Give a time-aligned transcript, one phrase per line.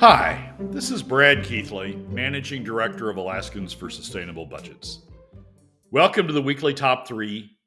[0.00, 5.00] Hi, this is Brad Keithley, Managing Director of Alaskans for Sustainable Budgets.
[5.90, 7.58] Welcome to the weekly top three,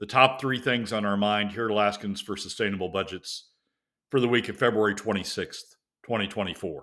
[0.00, 3.50] the top three things on our mind here at Alaskans for Sustainable Budgets
[4.10, 6.82] for the week of February 26th, 2024.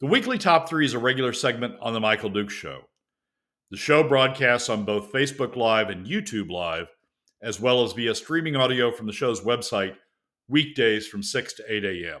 [0.00, 2.84] The weekly top three is a regular segment on The Michael Duke Show.
[3.70, 6.86] The show broadcasts on both Facebook Live and YouTube Live,
[7.42, 9.96] as well as via streaming audio from the show's website
[10.48, 12.20] weekdays from 6 to 8 a.m.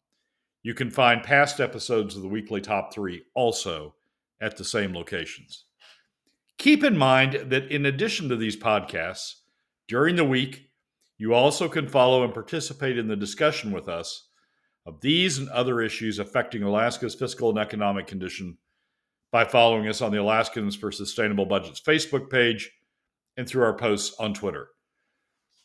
[0.63, 3.95] You can find past episodes of the weekly top three also
[4.39, 5.65] at the same locations.
[6.57, 9.35] Keep in mind that in addition to these podcasts,
[9.87, 10.69] during the week,
[11.17, 14.29] you also can follow and participate in the discussion with us
[14.85, 18.57] of these and other issues affecting Alaska's fiscal and economic condition
[19.31, 22.71] by following us on the Alaskans for Sustainable Budgets Facebook page
[23.37, 24.69] and through our posts on Twitter.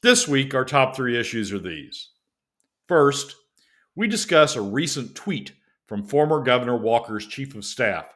[0.02, 2.10] This week, our top three issues are these.
[2.86, 3.34] First,
[3.96, 5.52] we discuss a recent tweet
[5.86, 8.06] from former Governor Walker's chief of staff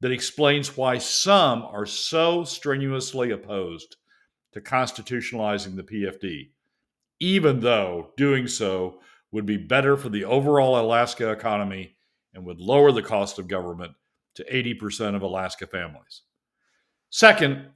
[0.00, 3.96] that explains why some are so strenuously opposed
[4.52, 6.50] to constitutionalizing the PFD,
[7.18, 9.00] even though doing so
[9.32, 11.96] would be better for the overall Alaska economy
[12.32, 13.92] and would lower the cost of government
[14.36, 16.22] to 80% of Alaska families.
[17.10, 17.70] Second,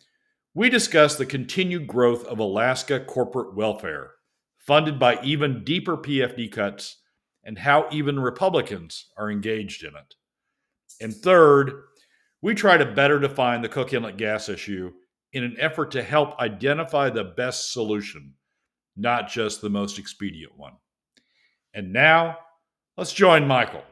[0.55, 4.13] we discuss the continued growth of Alaska corporate welfare,
[4.59, 6.99] funded by even deeper PFD cuts
[7.45, 10.15] and how even Republicans are engaged in it.
[11.01, 11.73] And third,
[12.41, 14.93] we try to better define the Cook Inlet gas issue
[15.33, 18.35] in an effort to help identify the best solution,
[18.97, 20.75] not just the most expedient one.
[21.75, 22.39] And now,
[22.97, 23.83] let's join Michael.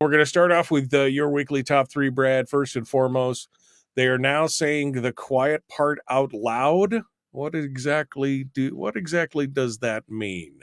[0.00, 2.48] We're going to start off with uh, your weekly top three, Brad.
[2.48, 3.48] First and foremost,
[3.96, 7.02] they are now saying the quiet part out loud.
[7.32, 8.74] What exactly do?
[8.76, 10.60] What exactly does that mean?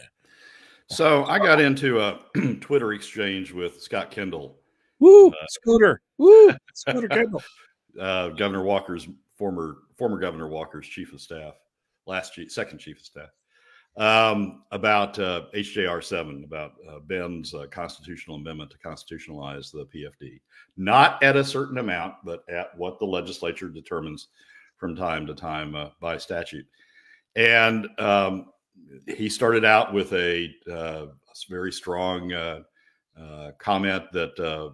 [0.89, 2.19] So I got into a
[2.61, 4.59] Twitter exchange with Scott Kendall.
[4.99, 6.01] Woo, uh, Scooter.
[6.17, 7.43] Woo, Scooter Kendall.
[7.99, 11.55] Uh, Governor Walker's former former Governor Walker's chief of staff,
[12.05, 13.29] last chief, second chief of staff,
[13.97, 20.39] um, about uh, HJR seven, about uh, Ben's uh, constitutional amendment to constitutionalize the PFD,
[20.77, 24.29] not at a certain amount, but at what the legislature determines
[24.77, 26.65] from time to time uh, by statute.
[27.35, 28.47] And um,
[29.07, 31.07] he started out with a, uh,
[31.49, 32.59] very strong uh,
[33.19, 34.73] uh, comment that uh,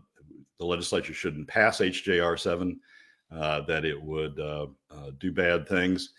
[0.60, 2.80] the legislature shouldn't pass HJR seven,
[3.32, 4.36] uh, that it would
[5.20, 6.14] do bad things,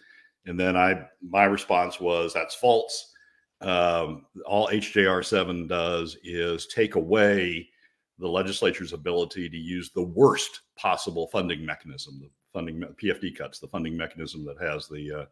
[0.47, 3.12] and then I my response was that's false.
[3.62, 7.69] Um, all HJR seven does is take away
[8.19, 13.69] the legislature's ability to use the worst possible funding mechanism, the funding PFD cuts, the
[13.69, 15.27] funding mechanism that has the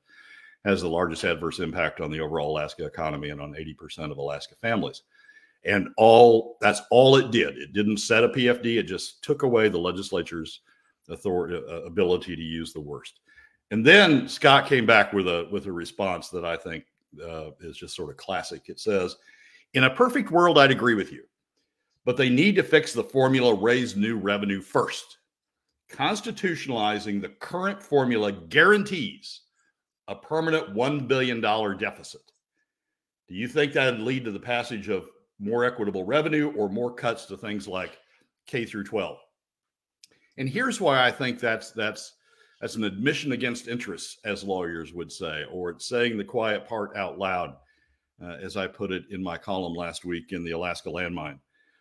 [0.65, 4.55] has the largest adverse impact on the overall Alaska economy and on 80% of Alaska
[4.61, 5.03] families.
[5.65, 7.57] And all that's all it did.
[7.57, 8.79] It didn't set a PFD.
[8.79, 10.61] It just took away the legislature's
[11.09, 13.21] authority, uh, ability to use the worst.
[13.71, 16.85] And then Scott came back with a with a response that I think
[17.25, 18.69] uh, is just sort of classic.
[18.69, 19.17] It says,
[19.75, 21.25] "In a perfect world, I'd agree with you,
[22.05, 25.19] but they need to fix the formula, raise new revenue first.
[25.91, 29.43] Constitutionalizing the current formula guarantees
[30.09, 32.23] a permanent $1 billion deficit.
[33.29, 35.09] Do you think that would lead to the passage of
[35.39, 37.99] more equitable revenue or more cuts to things like
[38.47, 39.19] K through 12?
[40.39, 42.15] And here's why I think that's that's
[42.61, 46.97] that's an admission against interests, as lawyers would say, or it's saying the quiet part
[46.97, 47.57] out loud,
[48.23, 51.39] uh, as I put it in my column last week in the Alaska Landmine.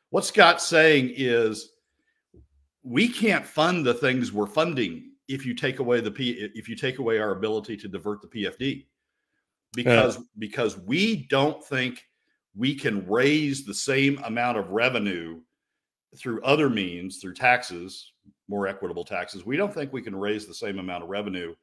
[0.09, 1.73] What Scott's saying is
[2.83, 6.75] we can't fund the things we're funding if you take away the P if you
[6.75, 8.85] take away our ability to divert the PFD
[9.73, 10.23] because yeah.
[10.39, 12.03] because we don't think
[12.55, 15.39] we can raise the same amount of revenue
[16.17, 18.11] through other means through taxes
[18.49, 21.55] more equitable taxes we don't think we can raise the same amount of revenue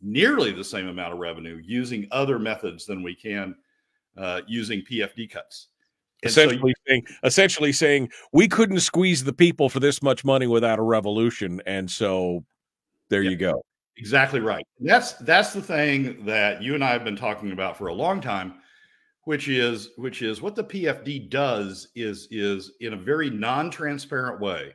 [0.00, 3.56] nearly the same amount of revenue using other methods than we can
[4.16, 5.68] uh, using pfd cuts
[6.22, 10.24] and essentially so you, saying essentially saying we couldn't squeeze the people for this much
[10.24, 12.44] money without a revolution and so
[13.08, 13.62] there yeah, you go.
[13.96, 14.64] Exactly right.
[14.80, 18.20] That's that's the thing that you and I have been talking about for a long
[18.20, 18.54] time,
[19.24, 24.74] which is which is what the PFD does is is in a very non-transparent way.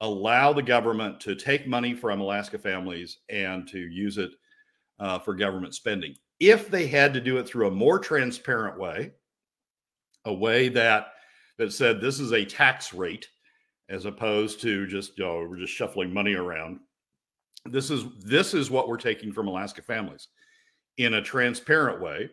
[0.00, 4.30] allow the government to take money from Alaska families and to use it
[5.00, 6.14] uh, for government spending.
[6.40, 9.12] If they had to do it through a more transparent way,
[10.24, 11.08] a way that
[11.58, 13.28] that said this is a tax rate
[13.88, 16.80] as opposed to just you know we're just shuffling money around.
[17.70, 20.28] This is this is what we're taking from Alaska families
[20.96, 22.30] in a transparent way.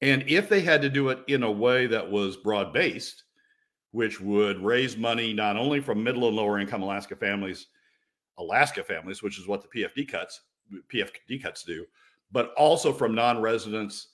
[0.00, 3.24] And if they had to do it in a way that was broad based,
[3.92, 7.68] which would raise money not only from middle and lower income Alaska families,
[8.38, 10.40] Alaska families, which is what the PFD cuts,
[10.92, 11.86] PFD cuts do,
[12.32, 14.08] but also from non-residents,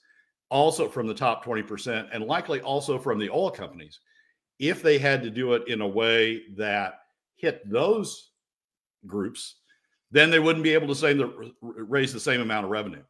[0.49, 3.99] also from the top 20%, and likely also from the oil companies,
[4.59, 6.99] if they had to do it in a way that
[7.35, 8.31] hit those
[9.07, 9.58] groups,
[10.11, 13.03] then they wouldn't be able to say the, raise the same amount of revenue.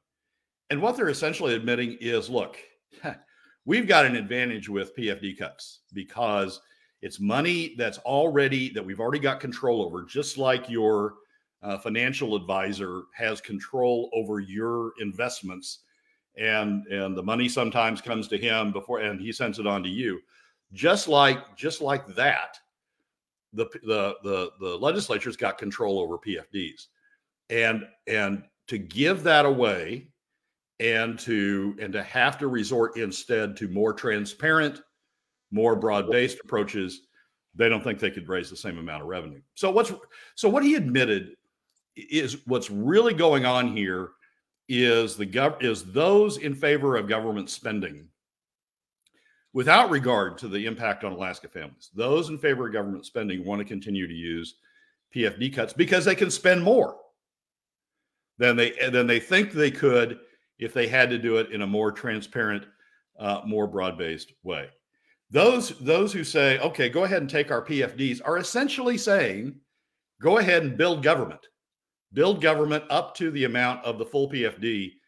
[0.69, 2.57] And what they're essentially admitting is, look,
[3.65, 6.61] we've got an advantage with PFD cuts because
[7.01, 11.15] it's money that's already that we've already got control over, just like your
[11.61, 15.79] uh, financial advisor has control over your investments,
[16.37, 19.89] and and the money sometimes comes to him before, and he sends it on to
[19.89, 20.19] you,
[20.73, 22.57] just like just like that.
[23.53, 26.87] The the the the legislature's got control over PFDs,
[27.49, 30.07] and and to give that away
[30.79, 34.81] and to and to have to resort instead to more transparent
[35.51, 37.01] more broad-based approaches
[37.55, 39.41] they don't think they could raise the same amount of revenue.
[39.55, 39.91] So what's
[40.35, 41.35] so what he admitted
[41.95, 44.11] is what's really going on here
[44.67, 48.07] is the gov is those in favor of government spending
[49.53, 53.59] without regard to the impact on alaska families those in favor of government spending want
[53.59, 54.55] to continue to use
[55.15, 56.97] pfd cuts because they can spend more
[58.39, 60.19] than they than they think they could
[60.59, 62.65] if they had to do it in a more transparent,
[63.19, 64.69] uh, more broad-based way.
[65.29, 69.59] Those those who say, "Okay, go ahead and take our PFDs," are essentially saying,
[70.21, 71.47] "Go ahead and build government,
[72.13, 74.99] build government up to the amount of the full PFD,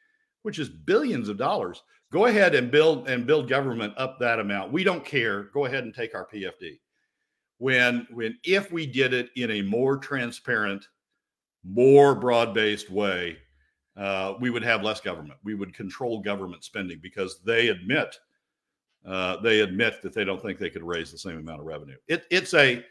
[0.44, 1.82] which is billions of dollars.
[2.12, 4.72] Go ahead and build and build government up that amount.
[4.72, 5.44] We don't care.
[5.46, 6.80] Go ahead and take our PFD."
[7.58, 10.88] When when if we did it in a more transparent,
[11.64, 13.38] more broad-based way,
[13.98, 15.40] uh, we would have less government.
[15.44, 18.18] We would control government spending because they admit
[19.06, 21.98] uh, they admit that they don't think they could raise the same amount of revenue.
[22.08, 22.86] It, it's a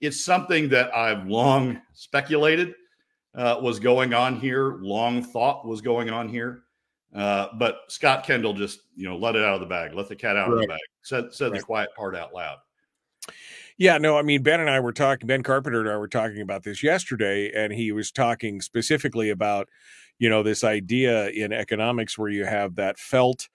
[0.00, 2.74] it's something that I've long speculated
[3.34, 6.62] uh, was going on here, long thought was going on here.
[7.14, 10.16] Uh, but Scott Kendall just you know let it out of the bag, let the
[10.16, 10.54] cat out right.
[10.54, 11.60] of the bag, said said right.
[11.60, 12.58] the quiet part out loud.
[13.78, 15.26] Yeah, no, I mean Ben and I were talking.
[15.26, 19.68] Ben Carpenter and I were talking about this yesterday, and he was talking specifically about
[20.18, 23.48] you know this idea in economics where you have that felt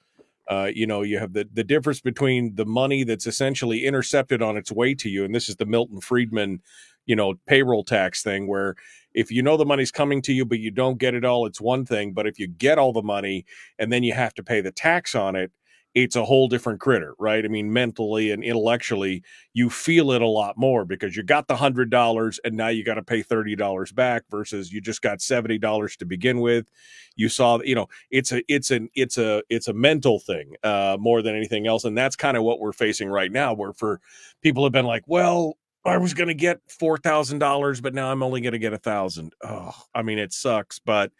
[0.49, 4.57] uh, you know you have the, the difference between the money that's essentially intercepted on
[4.57, 6.61] its way to you and this is the milton friedman
[7.05, 8.75] you know payroll tax thing where
[9.13, 11.61] if you know the money's coming to you but you don't get it all it's
[11.61, 13.45] one thing but if you get all the money
[13.79, 15.51] and then you have to pay the tax on it
[15.93, 17.43] it's a whole different critter, right?
[17.43, 21.55] I mean, mentally and intellectually, you feel it a lot more because you got the
[21.57, 25.21] hundred dollars and now you got to pay thirty dollars back versus you just got
[25.21, 26.69] seventy dollars to begin with.
[27.15, 30.97] You saw, you know, it's a it's an it's a it's a mental thing uh,
[30.99, 33.53] more than anything else, and that's kind of what we're facing right now.
[33.53, 33.99] Where for
[34.41, 38.11] people have been like, well, I was going to get four thousand dollars, but now
[38.11, 39.33] I'm only going to get a thousand.
[39.43, 41.11] Oh, I mean, it sucks, but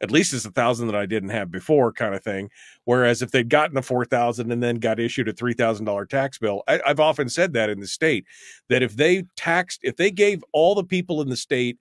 [0.00, 2.50] at least it's a thousand that I didn't have before, kind of thing.
[2.84, 6.06] Whereas if they'd gotten a four thousand and then got issued a three thousand dollar
[6.06, 8.26] tax bill, I, I've often said that in the state
[8.68, 11.78] that if they taxed, if they gave all the people in the state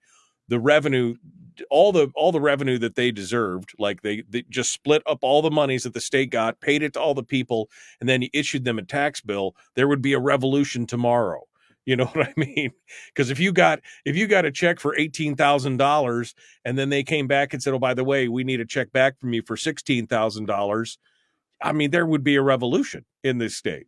[0.48, 1.16] the revenue
[1.70, 5.42] all the all the revenue that they deserved like they, they just split up all
[5.42, 8.66] the monies that the state got paid it to all the people and then issued
[8.66, 11.44] them a tax bill there would be a revolution tomorrow
[11.86, 12.72] you know what I mean?
[13.08, 16.36] Because if you got if you got a check for eighteen thousand dollars
[16.66, 18.92] and then they came back and said, "Oh, by the way, we need a check
[18.92, 20.98] back from you for sixteen thousand dollars,"
[21.62, 23.88] I mean, there would be a revolution in this state.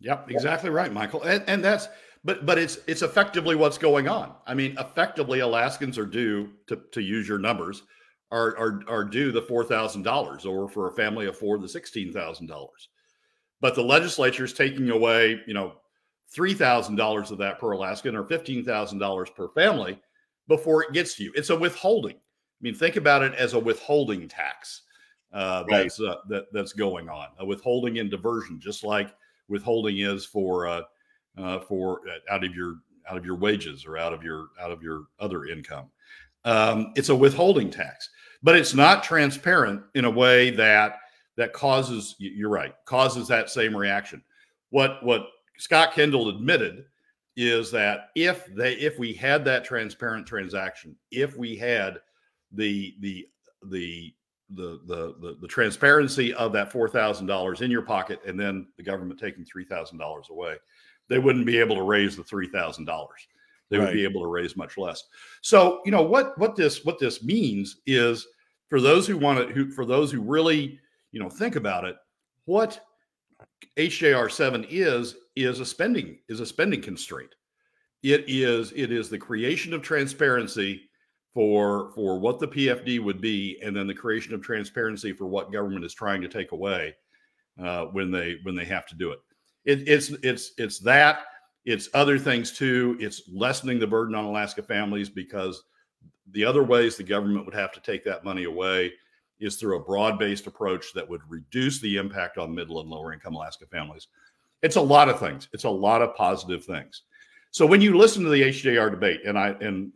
[0.00, 1.22] Yep, exactly right, Michael.
[1.22, 1.88] And, and that's
[2.24, 4.32] but but it's it's effectively what's going on.
[4.46, 7.82] I mean, effectively, Alaskans are due to to use your numbers
[8.30, 11.68] are are are due the four thousand dollars, or for a family of four, the
[11.68, 12.88] sixteen thousand dollars.
[13.60, 15.74] But the legislature is taking away, you know,
[16.34, 20.00] $3,000 of that per Alaskan or $15,000 per family
[20.48, 21.32] before it gets to you.
[21.34, 22.16] It's a withholding.
[22.16, 24.82] I mean, think about it as a withholding tax
[25.32, 25.82] uh, right.
[25.84, 29.14] that's uh, that, that's going on, a withholding and diversion, just like
[29.48, 30.82] withholding is for uh,
[31.38, 32.76] uh for uh, out of your
[33.08, 35.86] out of your wages or out of your out of your other income.
[36.44, 38.10] Um, it's a withholding tax,
[38.42, 40.98] but it's not transparent in a way that
[41.36, 44.22] that causes you're right causes that same reaction.
[44.70, 45.26] What what
[45.60, 46.86] Scott Kendall admitted
[47.36, 51.98] is that if they if we had that transparent transaction, if we had
[52.50, 53.28] the the
[53.68, 54.12] the
[54.48, 58.68] the the the, the transparency of that four thousand dollars in your pocket, and then
[58.78, 60.56] the government taking three thousand dollars away,
[61.08, 63.28] they wouldn't be able to raise the three thousand dollars.
[63.68, 63.86] They right.
[63.86, 65.04] would be able to raise much less.
[65.42, 68.26] So you know what what this what this means is
[68.70, 70.80] for those who want to who for those who really
[71.12, 71.96] you know think about it,
[72.46, 72.80] what
[73.78, 77.34] HJR seven is is a spending is a spending constraint.
[78.02, 80.82] It is it is the creation of transparency
[81.34, 85.52] for for what the PFD would be, and then the creation of transparency for what
[85.52, 86.94] government is trying to take away
[87.62, 89.20] uh, when they when they have to do it.
[89.64, 89.88] it.
[89.88, 91.20] It's it's it's that.
[91.66, 92.96] It's other things too.
[92.98, 95.62] It's lessening the burden on Alaska families because
[96.32, 98.92] the other ways the government would have to take that money away
[99.40, 103.12] is through a broad based approach that would reduce the impact on middle and lower
[103.12, 104.08] income Alaska families.
[104.62, 105.48] It's a lot of things.
[105.52, 107.02] It's a lot of positive things.
[107.50, 109.92] So when you listen to the HJR debate, and I and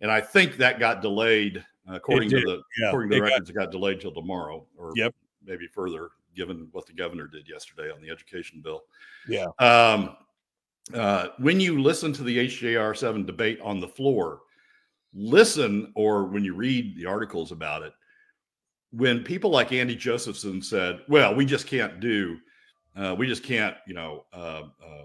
[0.00, 3.62] and I think that got delayed according to the yeah, according to the records, got,
[3.62, 5.14] it got delayed till tomorrow, or yep.
[5.44, 8.84] maybe further, given what the governor did yesterday on the education bill.
[9.26, 9.46] Yeah.
[9.58, 10.16] Um,
[10.92, 14.40] uh, when you listen to the HJR seven debate on the floor,
[15.14, 17.94] listen, or when you read the articles about it,
[18.96, 22.38] when people like Andy Josephson said, "Well, we just can't do,
[22.96, 25.04] uh, we just can't, you know." Uh, uh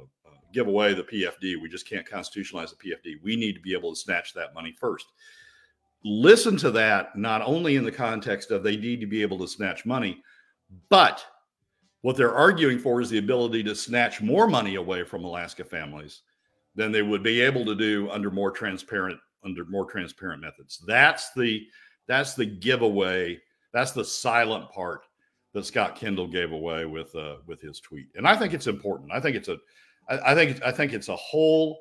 [0.53, 1.61] give away the PFD.
[1.61, 3.21] We just can't constitutionalize the PFD.
[3.23, 5.05] We need to be able to snatch that money first.
[6.03, 9.47] Listen to that, not only in the context of they need to be able to
[9.47, 10.23] snatch money,
[10.89, 11.25] but
[12.01, 16.21] what they're arguing for is the ability to snatch more money away from Alaska families
[16.75, 20.83] than they would be able to do under more transparent under more transparent methods.
[20.87, 21.65] That's the
[22.07, 23.39] that's the giveaway.
[23.73, 25.01] That's the silent part
[25.53, 29.11] that Scott Kendall gave away with uh, with his tweet, and I think it's important.
[29.11, 29.57] I think it's a
[30.09, 31.79] I, I think I think it's a whole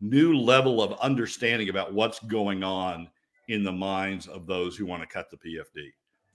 [0.00, 3.08] new level of understanding about what's going on
[3.48, 5.90] in the minds of those who want to cut the PFD.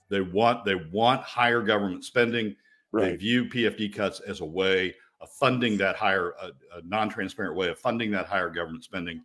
[0.08, 2.54] They want they want higher government spending.
[2.92, 3.10] Right.
[3.10, 7.68] They view PFD cuts as a way of funding that higher, a, a non-transparent way
[7.68, 9.22] of funding that higher government spending,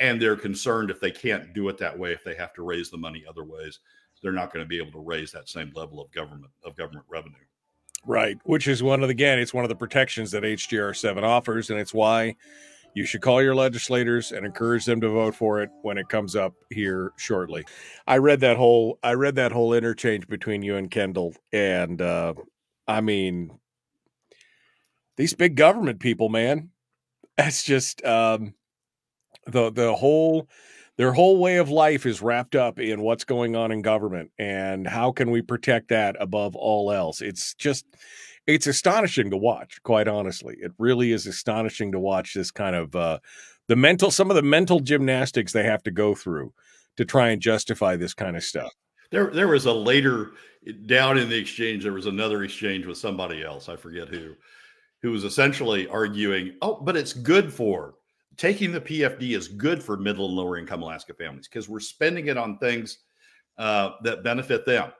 [0.00, 2.90] and they're concerned if they can't do it that way, if they have to raise
[2.90, 3.78] the money other ways,
[4.22, 7.06] they're not going to be able to raise that same level of government of government
[7.08, 7.36] revenue.
[8.06, 11.24] Right, which is one of the, again, it's one of the protections that HJR 7
[11.24, 12.36] offers, and it's why
[12.94, 16.34] you should call your legislators and encourage them to vote for it when it comes
[16.34, 17.64] up here shortly.
[18.06, 22.34] I read that whole I read that whole interchange between you and Kendall, and uh,
[22.86, 23.58] I mean,
[25.16, 26.70] these big government people, man,
[27.36, 28.54] that's just um,
[29.46, 30.48] the the whole
[30.98, 34.86] their whole way of life is wrapped up in what's going on in government and
[34.86, 37.22] how can we protect that above all else?
[37.22, 37.86] It's just
[38.46, 40.56] it's astonishing to watch quite honestly.
[40.60, 43.20] It really is astonishing to watch this kind of uh
[43.68, 46.52] the mental some of the mental gymnastics they have to go through
[46.96, 48.72] to try and justify this kind of stuff.
[49.10, 50.32] There there was a later
[50.86, 54.34] down in the exchange there was another exchange with somebody else i forget who
[55.02, 57.94] who was essentially arguing oh but it's good for
[58.38, 62.28] taking the PFD is good for middle and lower income Alaska families because we're spending
[62.28, 62.98] it on things
[63.58, 64.92] uh, that benefit them.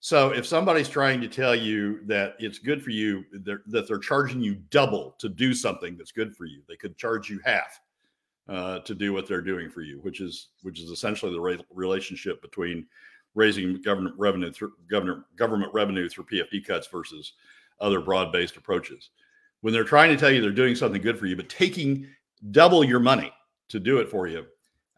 [0.00, 3.98] So if somebody's trying to tell you that it's good for you, they're, that they're
[3.98, 7.80] charging you double to do something that's good for you, they could charge you half
[8.48, 11.64] uh, to do what they're doing for you, which is which is essentially the re-
[11.74, 12.86] relationship between
[13.34, 17.32] raising government revenue through government government revenue through PFD cuts versus
[17.80, 19.10] other broad-based approaches.
[19.62, 22.06] When they're trying to tell you they're doing something good for you, but taking
[22.50, 23.32] double your money
[23.68, 24.46] to do it for you.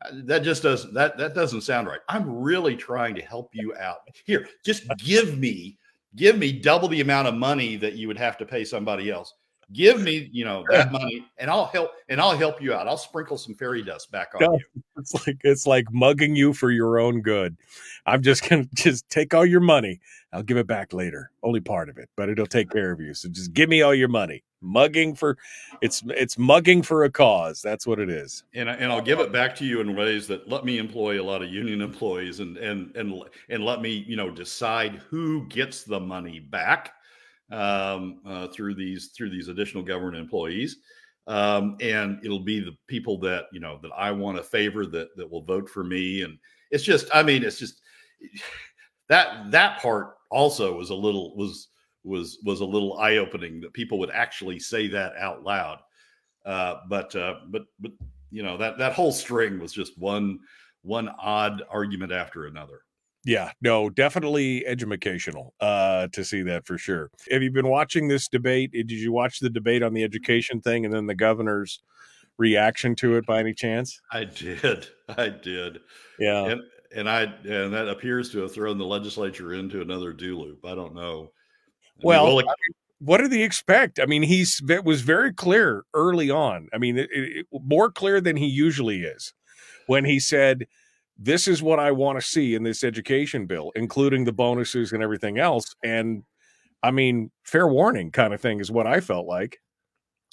[0.03, 2.01] Uh, that just doesn't that that doesn't sound right.
[2.09, 3.99] I'm really trying to help you out.
[4.25, 5.77] Here, just give me
[6.17, 9.35] give me double the amount of money that you would have to pay somebody else.
[9.73, 12.89] Give me, you know, that money and I'll help and I'll help you out.
[12.89, 14.83] I'll sprinkle some fairy dust back on no, you.
[14.99, 17.57] It's like it's like mugging you for your own good.
[18.07, 20.01] I'm just gonna just take all your money.
[20.33, 21.31] I'll give it back later.
[21.43, 23.15] Only part of it, but it'll take care of you.
[23.15, 25.39] So just give me all your money mugging for
[25.81, 28.45] it's it's mugging for a cause that's what it is.
[28.55, 31.21] And, I, and i'll give it back to you in ways that let me employ
[31.21, 35.47] a lot of union employees and and and and let me you know decide who
[35.47, 36.93] gets the money back
[37.51, 40.77] um, uh, through these through these additional government employees.
[41.27, 45.15] Um, and it'll be the people that you know that i want to favor that
[45.17, 46.23] that will vote for me.
[46.23, 46.39] And
[46.71, 47.81] it's just i mean it's just
[49.09, 51.69] that that part also was a little was
[52.09, 55.79] was was a little eye opening that people would actually say that out loud.
[56.45, 57.93] Uh, but uh, but but
[58.31, 60.41] you know that that whole string was just one
[60.83, 62.81] one odd argument after another.
[63.25, 67.11] Yeah, no, definitely educational uh, to see that for sure.
[67.31, 68.73] Have you been watching this debate?
[68.73, 71.83] Did you watch the debate on the education thing and then the governor's
[72.39, 74.01] reaction to it by any chance?
[74.13, 74.89] I did.
[75.09, 75.81] I did.
[76.19, 76.47] Yeah.
[76.47, 76.63] And
[76.95, 80.65] and I and that appears to have thrown the legislature into another do loop.
[80.65, 81.33] I don't know.
[82.01, 82.47] I well, mean,
[83.01, 84.01] what did he expect?
[84.01, 86.69] I mean, he's it was very clear early on.
[86.73, 89.33] I mean, it, it, more clear than he usually is
[89.87, 90.67] when he said,
[91.17, 95.03] "This is what I want to see in this education bill, including the bonuses and
[95.03, 96.25] everything else." And
[96.83, 99.59] I mean, fair warning kind of thing is what I felt like.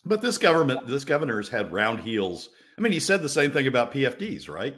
[0.05, 2.49] But this government, this governor's had round heels.
[2.77, 4.75] I mean, he said the same thing about PFDs, right?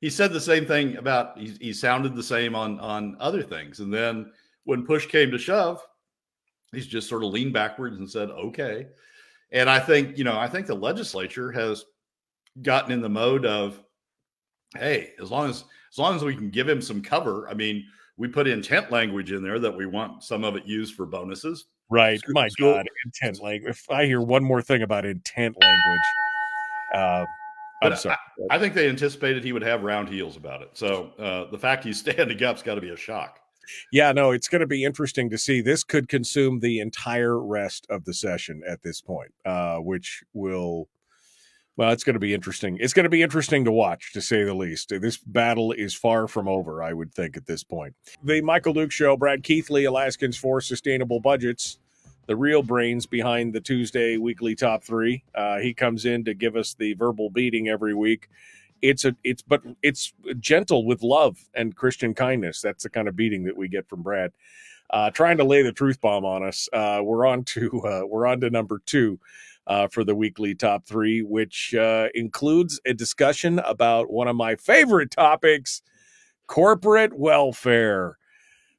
[0.00, 3.80] He said the same thing about he, he sounded the same on on other things,
[3.80, 4.30] and then
[4.64, 5.84] when push came to shove,
[6.74, 8.86] he's just sort of leaned backwards and said, "Okay."
[9.52, 11.84] And I think you know, I think the legislature has
[12.62, 13.82] gotten in the mode of,
[14.76, 17.84] "Hey, as long as as long as we can give him some cover." I mean,
[18.16, 21.66] we put intent language in there that we want some of it used for bonuses.
[21.90, 22.18] Right.
[22.18, 22.74] School, My school.
[22.74, 23.70] God, intent language.
[23.70, 26.00] If I hear one more thing about intent language,
[26.94, 27.24] uh,
[27.82, 28.16] I'm sorry.
[28.50, 30.70] I, I, think they anticipated he would have round heels about it.
[30.74, 33.40] So uh, the fact he's standing up's got to be a shock.
[33.92, 35.60] Yeah, no, it's going to be interesting to see.
[35.60, 40.88] This could consume the entire rest of the session at this point, uh, which will,
[41.76, 42.78] well, it's going to be interesting.
[42.80, 44.88] It's going to be interesting to watch, to say the least.
[44.88, 47.94] This battle is far from over, I would think, at this point.
[48.22, 51.78] The Michael Duke Show, Brad Keithley, Alaskans for Sustainable Budgets,
[52.26, 55.24] the real brains behind the Tuesday weekly top three.
[55.34, 58.28] Uh, he comes in to give us the verbal beating every week
[58.82, 62.60] it's a it's but it's gentle with love and Christian kindness.
[62.60, 64.32] That's the kind of beating that we get from Brad.
[64.90, 66.68] Uh, trying to lay the truth bomb on us.
[66.72, 69.18] Uh, we're on to uh, we're on to number two
[69.66, 74.56] uh, for the weekly top three, which uh, includes a discussion about one of my
[74.56, 75.82] favorite topics:
[76.46, 78.18] corporate welfare.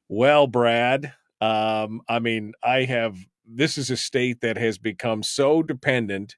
[0.08, 5.62] Well, Brad, um, I mean, I have this is a state that has become so
[5.62, 6.36] dependent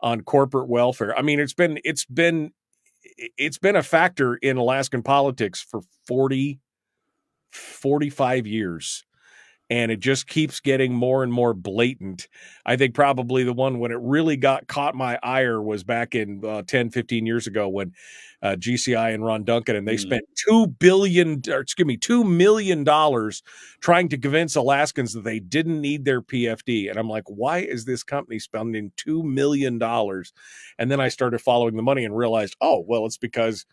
[0.00, 1.16] on corporate welfare.
[1.18, 2.52] I mean, it's been it's been
[3.16, 6.60] it's been a factor in Alaskan politics for 40,
[7.52, 9.04] 45 years.
[9.68, 12.28] And it just keeps getting more and more blatant.
[12.64, 16.44] I think probably the one when it really got caught my ire was back in
[16.44, 17.92] uh, 10, 15 years ago when
[18.46, 20.00] uh, GCI and Ron Duncan, and they mm.
[20.00, 23.42] spent two billion, or excuse me, two million dollars
[23.80, 26.88] trying to convince Alaskans that they didn't need their PFD.
[26.88, 30.32] And I'm like, why is this company spending two million dollars?
[30.78, 33.66] And then I started following the money and realized, oh, well, it's because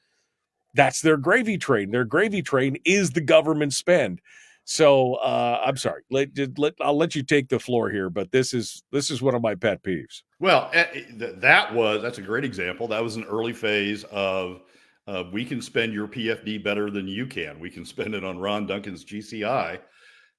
[0.74, 1.92] that's their gravy train.
[1.92, 4.22] Their gravy train is the government spend.
[4.66, 6.04] So uh, I'm sorry.
[6.10, 9.36] Let, let I'll let you take the floor here, but this is this is one
[9.36, 10.24] of my pet peeves.
[10.40, 12.88] Well, eh, eh, that was that's a great example.
[12.88, 14.62] That was an early phase of
[15.06, 17.60] uh, we can spend your PFD better than you can.
[17.60, 19.80] We can spend it on Ron Duncan's GCI,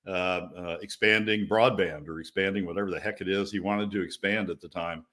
[0.07, 4.49] uh, uh, expanding broadband or expanding whatever the heck it is he wanted to expand
[4.49, 5.05] at the time.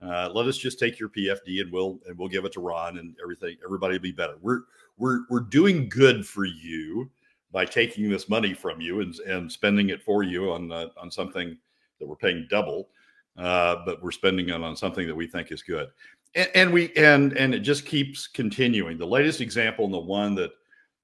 [0.00, 2.98] Uh, let us just take your PFD and we'll and we'll give it to Ron
[2.98, 3.56] and everything.
[3.64, 4.36] Everybody will be better.
[4.40, 4.62] We're
[4.98, 7.10] we're we're doing good for you
[7.52, 11.10] by taking this money from you and, and spending it for you on uh, on
[11.10, 11.56] something
[12.00, 12.88] that we're paying double,
[13.36, 15.88] uh, but we're spending it on something that we think is good.
[16.34, 18.98] And, and, we and and it just keeps continuing.
[18.98, 20.52] The latest example and the one that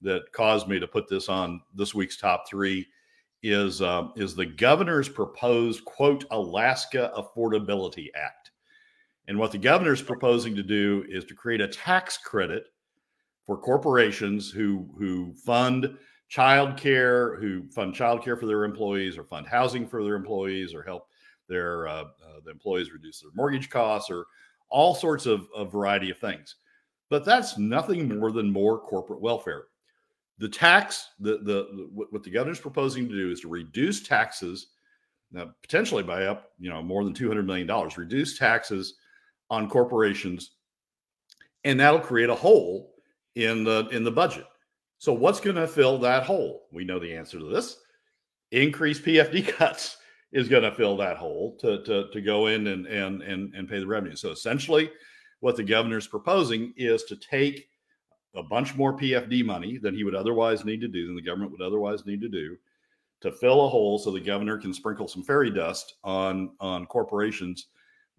[0.00, 2.86] that caused me to put this on this week's top three
[3.42, 8.50] is uh, is the governor's proposed quote Alaska Affordability Act.
[9.28, 12.64] And what the governor's proposing to do is to create a tax credit
[13.46, 15.96] for corporations who who fund
[16.30, 21.08] childcare, who fund childcare for their employees, or fund housing for their employees, or help
[21.48, 24.26] their uh, uh, the employees reduce their mortgage costs, or
[24.68, 26.56] all sorts of a variety of things.
[27.10, 29.64] But that's nothing more than more corporate welfare.
[30.36, 34.68] The tax, the, the what the governor's proposing to do is to reduce taxes,
[35.32, 37.96] now potentially by up, you know, more than two hundred million dollars.
[37.96, 38.94] Reduce taxes
[39.48, 40.52] on corporations,
[41.64, 42.92] and that'll create a hole
[43.34, 44.44] in the in the budget.
[44.98, 46.66] So, what's going to fill that hole?
[46.72, 47.78] We know the answer to this.
[48.50, 49.96] Increased PFD cuts
[50.32, 53.68] is going to fill that hole to, to, to go in and, and, and, and
[53.68, 54.16] pay the revenue.
[54.16, 54.90] So, essentially,
[55.40, 57.68] what the governor is proposing is to take
[58.34, 61.52] a bunch more PFD money than he would otherwise need to do, than the government
[61.52, 62.56] would otherwise need to do,
[63.20, 67.68] to fill a hole so the governor can sprinkle some fairy dust on, on corporations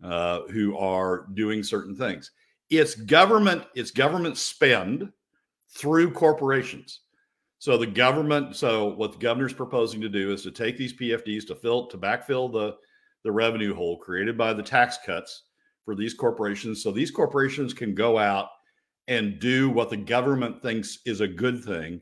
[0.03, 2.31] uh, who are doing certain things.
[2.69, 5.11] It's government, it's government spend
[5.69, 7.01] through corporations.
[7.59, 11.45] So the government, so what the governor's proposing to do is to take these PFDs
[11.47, 12.77] to fill to backfill the
[13.25, 15.43] the revenue hole created by the tax cuts
[15.83, 16.81] for these corporations.
[16.81, 18.47] So these corporations can go out
[19.09, 21.99] and do what the government thinks is a good thing,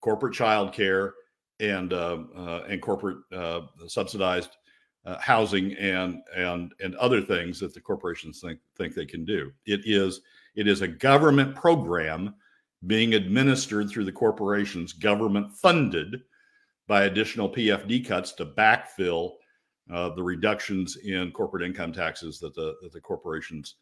[0.00, 1.14] corporate child care
[1.60, 4.56] and uh, uh, and corporate uh, subsidized
[5.04, 9.52] uh, housing and and and other things that the corporations think think they can do.
[9.66, 10.22] It is
[10.56, 12.34] it is a government program
[12.86, 16.22] being administered through the corporations, government funded
[16.86, 19.32] by additional PFD cuts to backfill
[19.92, 23.76] uh, the reductions in corporate income taxes that the that the corporations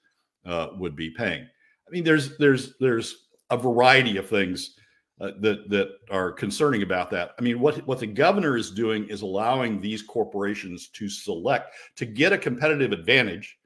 [0.44, 1.42] uh, would be paying.
[1.42, 4.74] I mean, there's there's there's a variety of things
[5.20, 7.32] uh, that that are concerning about that.
[7.38, 12.06] I mean, what what the governor is doing is allowing these corporations to select to
[12.06, 13.58] get a competitive advantage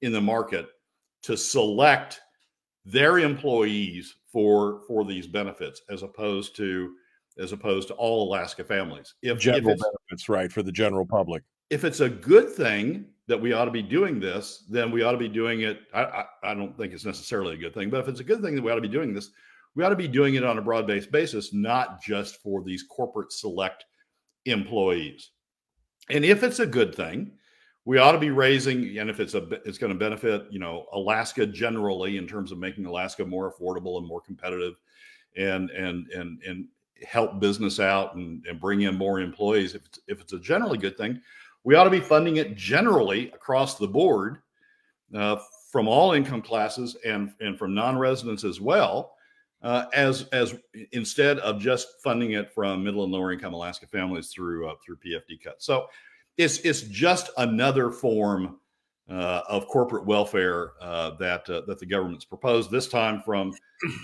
[0.00, 0.66] in the market
[1.22, 2.20] to select
[2.84, 6.94] their employees for for these benefits as opposed to
[7.38, 9.14] as opposed to all Alaska families.
[9.22, 11.42] If general if benefits, right, for the general public.
[11.70, 15.12] If it's a good thing that we ought to be doing this, then we ought
[15.12, 15.82] to be doing it.
[15.94, 18.42] I, I, I don't think it's necessarily a good thing, but if it's a good
[18.42, 19.30] thing that we ought to be doing this,
[19.74, 22.82] we ought to be doing it on a broad based basis, not just for these
[22.82, 23.84] corporate select
[24.44, 25.30] employees.
[26.10, 27.32] And if it's a good thing,
[27.84, 30.86] we ought to be raising, and if it's a, it's going to benefit, you know,
[30.92, 34.74] Alaska generally in terms of making Alaska more affordable and more competitive,
[35.36, 36.66] and and and and
[37.06, 39.74] help business out and, and bring in more employees.
[39.74, 41.20] If it's, if it's a generally good thing,
[41.64, 44.38] we ought to be funding it generally across the board
[45.14, 45.36] uh,
[45.70, 49.14] from all income classes and and from non-residents as well
[49.62, 50.54] uh, as as
[50.92, 54.96] instead of just funding it from middle and lower income Alaska families through uh, through
[54.96, 55.64] PFD cuts.
[55.64, 55.86] So
[56.36, 58.58] it's it's just another form
[59.10, 62.70] uh, of corporate welfare uh, that uh, that the government's proposed.
[62.70, 63.52] This time from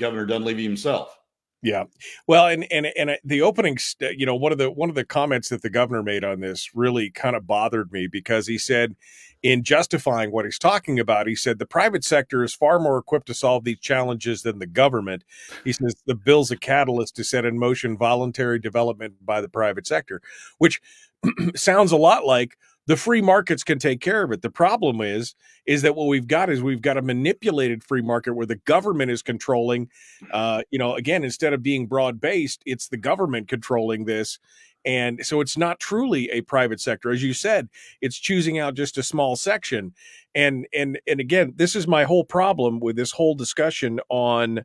[0.00, 1.17] Governor Dunleavy himself.
[1.60, 1.84] Yeah,
[2.28, 4.94] well, and and and uh, the opening, uh, you know, one of the one of
[4.94, 8.58] the comments that the governor made on this really kind of bothered me because he
[8.58, 8.94] said
[9.42, 13.26] in justifying what he's talking about, he said the private sector is far more equipped
[13.26, 15.24] to solve these challenges than the government.
[15.64, 19.86] He says the bill's a catalyst to set in motion voluntary development by the private
[19.86, 20.20] sector,
[20.58, 20.80] which
[21.56, 22.56] sounds a lot like
[22.88, 24.40] the free markets can take care of it.
[24.40, 25.34] The problem is,
[25.66, 29.10] is that what we've got is we've got a manipulated free market where the government
[29.10, 29.90] is controlling.
[30.32, 34.38] Uh, you know, again, instead of being broad based, it's the government controlling this,
[34.86, 37.68] and so it's not truly a private sector as you said
[38.00, 39.92] it's choosing out just a small section
[40.36, 44.64] and and and again this is my whole problem with this whole discussion on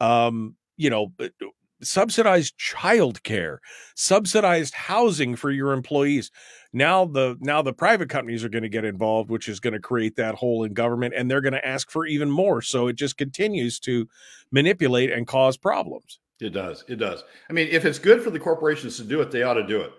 [0.00, 1.12] um you know
[1.84, 3.58] subsidized childcare
[3.94, 6.30] subsidized housing for your employees
[6.72, 9.80] now the now the private companies are going to get involved which is going to
[9.80, 12.96] create that hole in government and they're going to ask for even more so it
[12.96, 14.08] just continues to
[14.50, 16.84] manipulate and cause problems it does.
[16.88, 17.22] It does.
[17.48, 19.80] I mean, if it's good for the corporations to do it, they ought to do
[19.80, 19.92] it.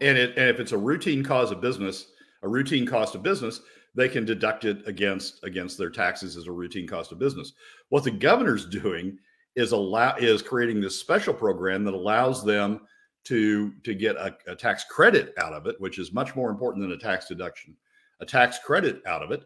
[0.00, 2.06] And it and if it's a routine cause of business,
[2.42, 3.60] a routine cost of business,
[3.94, 7.52] they can deduct it against against their taxes as a routine cost of business.
[7.88, 9.18] What the governor's doing
[9.56, 12.80] is allow is creating this special program that allows them
[13.24, 16.82] to to get a, a tax credit out of it, which is much more important
[16.82, 17.74] than a tax deduction.
[18.20, 19.42] A tax credit out of it,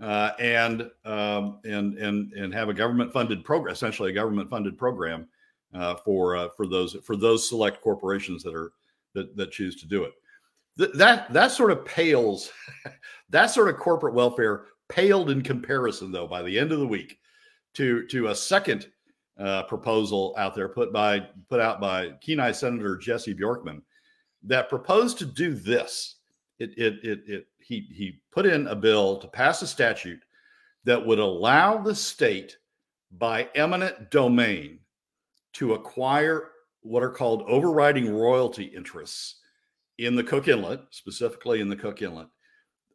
[0.00, 4.78] uh, and um, and and and have a government funded program, essentially a government funded
[4.78, 5.26] program
[5.74, 8.72] uh, for uh, for those for those select corporations that are
[9.14, 10.12] that, that choose to do it.
[10.78, 12.50] Th- that that sort of pales,
[13.30, 17.18] that sort of corporate welfare paled in comparison, though, by the end of the week,
[17.74, 18.86] to to a second
[19.38, 23.82] uh, proposal out there put by put out by Kenai Senator Jesse Bjorkman
[24.44, 26.16] that proposed to do this.
[26.58, 30.20] It it it, it he he put in a bill to pass a statute
[30.84, 32.58] that would allow the state
[33.12, 34.78] by eminent domain
[35.54, 36.50] to acquire
[36.82, 39.40] what are called overriding royalty interests
[39.98, 42.28] in the Cook Inlet, specifically in the Cook Inlet.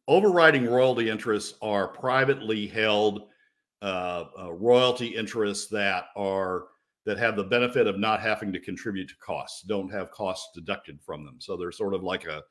[0.06, 3.29] Overriding royalty interests are privately held
[3.82, 6.64] uh, uh, royalty interests that are
[7.06, 11.00] that have the benefit of not having to contribute to costs, don't have costs deducted
[11.00, 11.36] from them.
[11.38, 12.42] So they're sort of like a,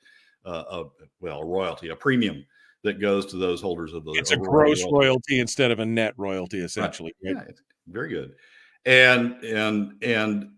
[0.44, 0.84] a, a
[1.20, 2.44] well, a royalty, a premium
[2.84, 4.12] that goes to those holders of the.
[4.14, 5.06] It's a gross royalty.
[5.06, 5.40] royalty.
[5.40, 7.14] instead of a net royalty, essentially.
[7.24, 7.36] Right.
[7.36, 7.46] Right?
[7.48, 7.54] Yeah,
[7.88, 8.36] very good
[8.86, 10.52] and and and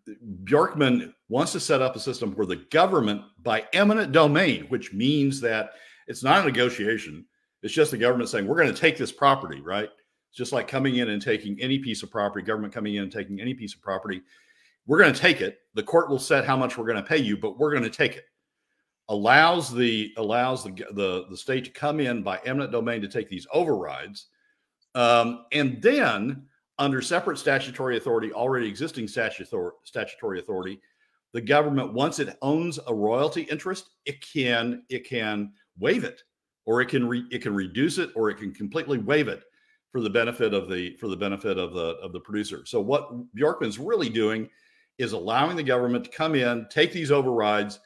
[0.43, 5.41] Bjorkman wants to set up a system where the government, by eminent domain, which means
[5.41, 5.71] that
[6.07, 7.25] it's not a negotiation,
[7.63, 9.89] it's just the government saying we're going to take this property, right?
[10.33, 13.41] Just like coming in and taking any piece of property, government coming in and taking
[13.41, 14.21] any piece of property.
[14.87, 15.59] We're going to take it.
[15.73, 17.89] The court will set how much we're going to pay you, but we're going to
[17.89, 18.25] take it.
[19.09, 23.29] Allows the allows the the, the state to come in by eminent domain to take
[23.29, 24.27] these overrides,
[24.95, 26.45] um, and then
[26.79, 30.81] under separate statutory authority, already existing statutory authority,
[31.33, 36.23] the government once it owns a royalty interest, it can it can waive it,
[36.65, 39.43] or it can re, it can reduce it, or it can completely waive it
[39.91, 42.65] for the benefit of the for the benefit of the of the producer.
[42.65, 44.49] So what Bjorkman's really doing
[44.97, 47.79] is allowing the government to come in, take these overrides,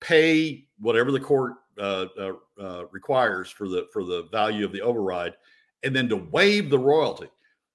[0.00, 4.80] pay whatever the court uh, uh, uh, requires for the for the value of the
[4.80, 5.34] override,
[5.82, 7.28] and then to waive the royalty.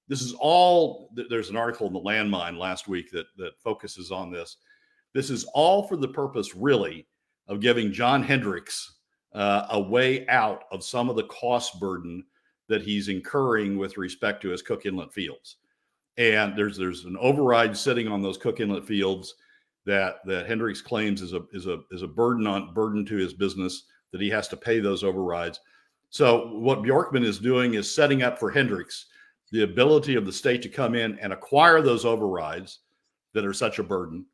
[0.08, 1.10] This is all.
[1.30, 4.56] There's an article in the Landmine last week that that focuses on this.
[5.14, 7.06] This is all for the purpose, really,
[7.48, 8.98] of giving John Hendrix
[9.34, 12.24] uh, a way out of some of the cost burden
[12.72, 15.56] that he's incurring with respect to his Cook Inlet fields.
[16.16, 19.34] And there's there's an override sitting on those Cook Inlet fields
[19.84, 23.34] that that Hendrix claims is a is a is a burden on burden to his
[23.34, 25.60] business that he has to pay those overrides.
[26.08, 29.06] So what Bjorkman is doing is setting up for Hendrix
[29.50, 32.78] the ability of the state to come in and acquire those overrides
[33.34, 34.24] that are such a burden.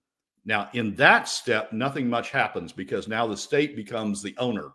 [0.44, 4.70] Now, in that step, nothing much happens because now the state becomes the owner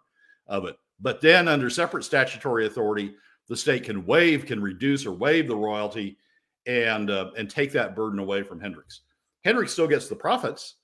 [0.47, 0.75] of it.
[0.99, 3.15] But then, under separate statutory authority,
[3.49, 6.17] the state can waive, can reduce, or waive the royalty,
[6.65, 9.01] and uh, and take that burden away from Hendrix.
[9.43, 10.75] Hendrix still gets the profits,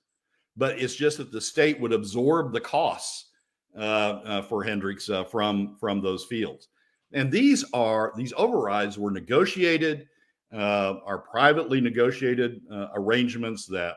[0.56, 3.30] but it's just that the state would absorb the costs
[3.76, 6.68] uh, uh, for Hendrix uh, from from those fields.
[7.12, 10.06] And these are these overrides were negotiated,
[10.52, 13.96] uh, are privately negotiated uh, arrangements that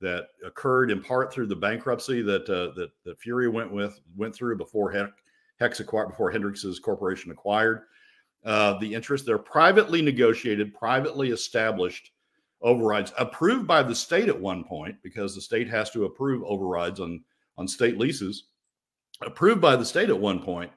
[0.00, 4.56] that occurred in part through the bankruptcy that that, that Furie went with went through
[4.56, 4.92] before
[5.58, 7.82] Hex acquired before Hendrix's corporation acquired
[8.44, 9.26] the interest.
[9.26, 12.10] They're privately negotiated, privately established
[12.64, 16.98] overrides approved by the state at one point because the state has to approve overrides
[16.98, 17.22] on
[17.56, 18.44] on state leases.
[19.20, 20.72] Approved by the state at one point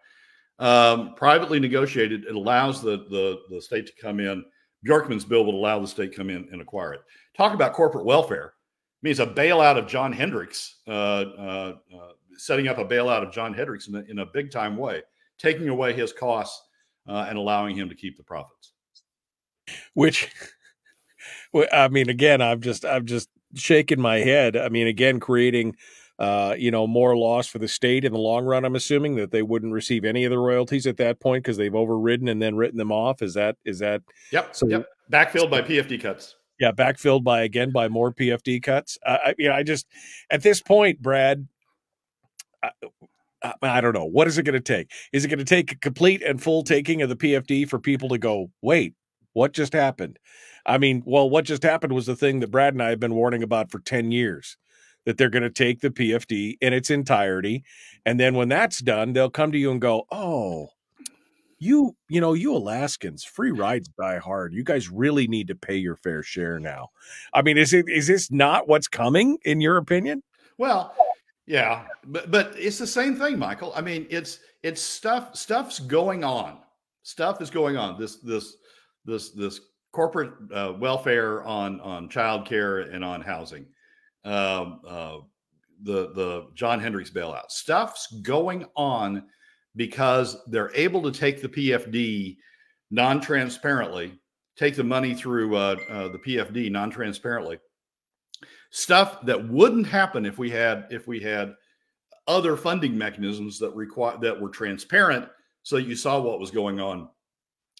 [0.59, 4.43] um, privately negotiated it allows the, the the state to come in.
[4.87, 7.01] Bjorkman's bill would allow the state come in and acquire it.
[7.35, 8.53] Talk about corporate welfare.
[9.01, 13.31] It means a bailout of john hendrix uh, uh, uh, setting up a bailout of
[13.31, 15.01] john hendrix in a, in a big time way
[15.37, 16.66] taking away his costs
[17.07, 18.73] uh, and allowing him to keep the profits
[19.93, 20.29] which
[21.71, 24.55] I mean, again, I'm just I'm just shaking my head.
[24.55, 25.75] I mean, again, creating
[26.19, 28.65] uh, you know, more loss for the state in the long run.
[28.65, 31.75] I'm assuming that they wouldn't receive any of the royalties at that point because they've
[31.75, 33.21] overridden and then written them off.
[33.21, 34.01] Is that is that?
[34.31, 34.55] Yep.
[34.55, 34.87] So, yep.
[35.11, 36.35] Backfilled by PFD cuts.
[36.59, 38.97] Yeah, backfilled by again by more PFD cuts.
[39.05, 39.85] Uh, I, you know, I just
[40.31, 41.47] at this point, Brad.
[42.63, 42.71] I,
[43.47, 44.05] Uh, I don't know.
[44.05, 44.91] What is it going to take?
[45.13, 48.09] Is it going to take a complete and full taking of the PFD for people
[48.09, 48.93] to go, wait,
[49.33, 50.17] what just happened?
[50.65, 53.15] I mean, well, what just happened was the thing that Brad and I have been
[53.15, 54.57] warning about for 10 years
[55.05, 57.63] that they're going to take the PFD in its entirety.
[58.05, 60.71] And then when that's done, they'll come to you and go, oh,
[61.59, 64.53] you, you know, you Alaskans, free rides die hard.
[64.53, 66.89] You guys really need to pay your fair share now.
[67.33, 70.23] I mean, is it, is this not what's coming in your opinion?
[70.57, 70.93] Well,
[71.47, 73.73] yeah, but, but it's the same thing, Michael.
[73.75, 76.59] I mean, it's, it's stuff, stuff's going on.
[77.03, 77.99] Stuff is going on.
[77.99, 78.57] This, this,
[79.05, 79.61] this, this
[79.97, 83.65] corporate uh, welfare on on childcare and on housing.
[84.23, 85.17] Um, uh,
[85.81, 89.23] the the John Hendrix bailout stuff's going on
[89.75, 92.37] because they're able to take the PFD
[92.91, 94.19] non-transparently,
[94.55, 97.57] take the money through uh, uh, the PFD non-transparently.
[98.77, 101.55] Stuff that wouldn't happen if we had if we had
[102.27, 105.27] other funding mechanisms that require that were transparent,
[105.63, 107.09] so you saw what was going on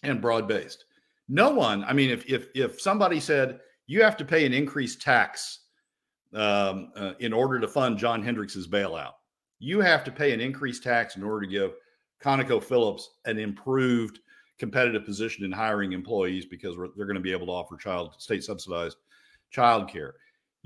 [0.02, 0.86] and broad based.
[1.28, 5.00] No one, I mean, if if if somebody said you have to pay an increased
[5.00, 5.66] tax
[6.34, 9.12] um, uh, in order to fund John Hendrix's bailout,
[9.60, 11.74] you have to pay an increased tax in order to give
[12.24, 14.18] ConocoPhillips an improved
[14.58, 18.42] competitive position in hiring employees because they're going to be able to offer child state
[18.42, 18.96] subsidized
[19.52, 20.16] child care.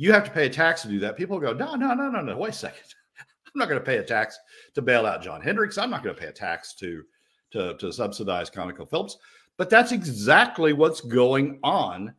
[0.02, 1.16] You have to pay a tax to do that.
[1.16, 2.36] People go, no, no, no, no, no.
[2.36, 2.82] Wait a second.
[3.20, 4.36] I'm not going to pay a tax
[4.74, 5.78] to bail out John Hendrix.
[5.78, 7.04] I'm not going to pay a tax to
[7.52, 9.12] to, to subsidize ConocoPhillips.
[9.58, 12.14] But that's exactly what's going on.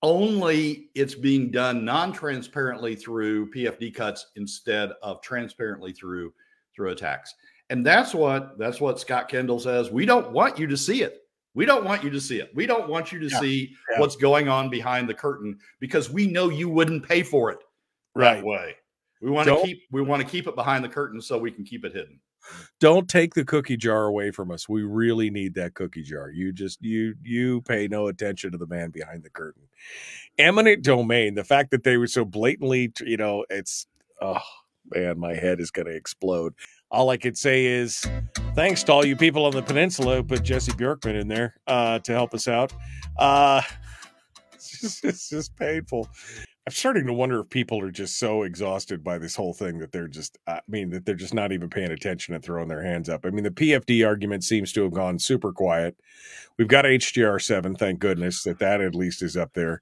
[0.00, 6.32] Only it's being done non-transparently through PFD cuts instead of transparently through
[6.74, 7.34] through a tax.
[7.68, 9.90] And that's what that's what Scott Kendall says.
[9.90, 11.19] We don't want you to see it.
[11.54, 12.50] We don't want you to see it.
[12.54, 14.00] We don't want you to yeah, see yeah.
[14.00, 17.58] what's going on behind the curtain because we know you wouldn't pay for it
[18.14, 18.36] right.
[18.36, 18.76] that way.
[19.20, 21.64] We want to keep we want to keep it behind the curtain so we can
[21.64, 22.20] keep it hidden
[22.80, 24.68] don't take the cookie jar away from us.
[24.68, 26.30] We really need that cookie jar.
[26.30, 29.62] You just you you pay no attention to the man behind the curtain.
[30.38, 31.34] Eminent domain.
[31.34, 33.86] The fact that they were so blatantly, you know, it's
[34.20, 34.40] oh
[34.94, 36.54] man, my head is going to explode.
[36.90, 38.04] All I could say is
[38.54, 41.98] thanks to all you people on the peninsula who put Jesse Bjorkman in there uh,
[42.00, 42.72] to help us out.
[43.16, 43.62] Uh,
[44.52, 46.08] it's just, it's just painful.
[46.66, 49.92] I'm starting to wonder if people are just so exhausted by this whole thing that
[49.92, 53.08] they're just, I mean, that they're just not even paying attention and throwing their hands
[53.08, 53.24] up.
[53.24, 55.96] I mean, the PFD argument seems to have gone super quiet.
[56.58, 59.80] We've got HJR7, thank goodness that that at least is up there.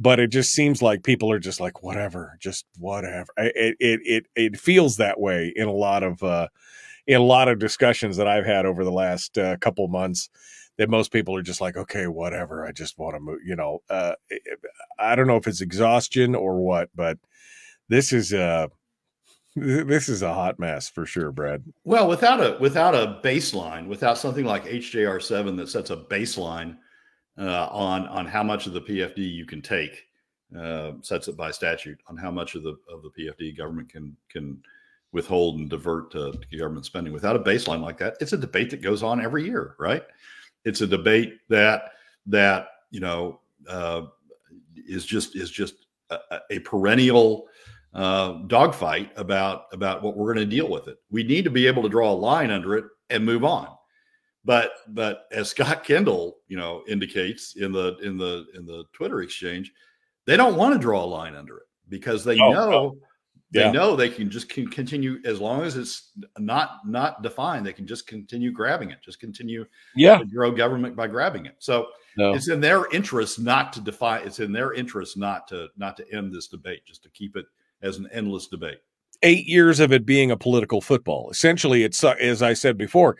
[0.00, 3.26] But it just seems like people are just like, whatever, just whatever.
[3.36, 6.48] It, it, it, it feels that way in a lot of, uh,
[7.08, 10.28] in a lot of discussions that I've had over the last uh, couple months
[10.76, 12.64] that most people are just like, okay, whatever.
[12.64, 13.40] I just want to move.
[13.44, 14.12] You know, uh,
[14.98, 17.18] I don't know if it's exhaustion or what, but
[17.88, 18.70] this is a
[19.56, 21.64] this is a hot mess for sure, Brad.
[21.82, 26.76] Well, without a without a baseline, without something like HJR seven that sets a baseline
[27.38, 30.04] uh, on on how much of the PFD you can take,
[30.56, 34.14] uh, sets it by statute on how much of the of the PFD government can
[34.30, 34.62] can
[35.12, 37.12] withhold and divert to, to government spending.
[37.12, 40.02] Without a baseline like that, it's a debate that goes on every year, right?
[40.64, 41.92] It's a debate that
[42.26, 44.02] that you know uh,
[44.86, 46.18] is just is just a,
[46.50, 47.46] a perennial
[47.94, 50.98] uh, dogfight about about what we're going to deal with it.
[51.10, 53.68] We need to be able to draw a line under it and move on.
[54.44, 59.22] But but as Scott Kendall, you know, indicates in the in the in the Twitter
[59.22, 59.72] exchange,
[60.26, 62.96] they don't want to draw a line under it because they oh, know
[63.50, 63.72] they yeah.
[63.72, 67.86] know they can just can continue as long as it's not not defined they can
[67.86, 69.64] just continue grabbing it just continue
[69.96, 70.18] yeah.
[70.18, 71.54] to grow government by grabbing it.
[71.58, 72.34] So no.
[72.34, 76.12] it's in their interest not to define it's in their interest not to not to
[76.12, 77.46] end this debate just to keep it
[77.80, 78.78] as an endless debate.
[79.22, 81.30] Eight years of it being a political football.
[81.30, 83.16] Essentially it's as i said before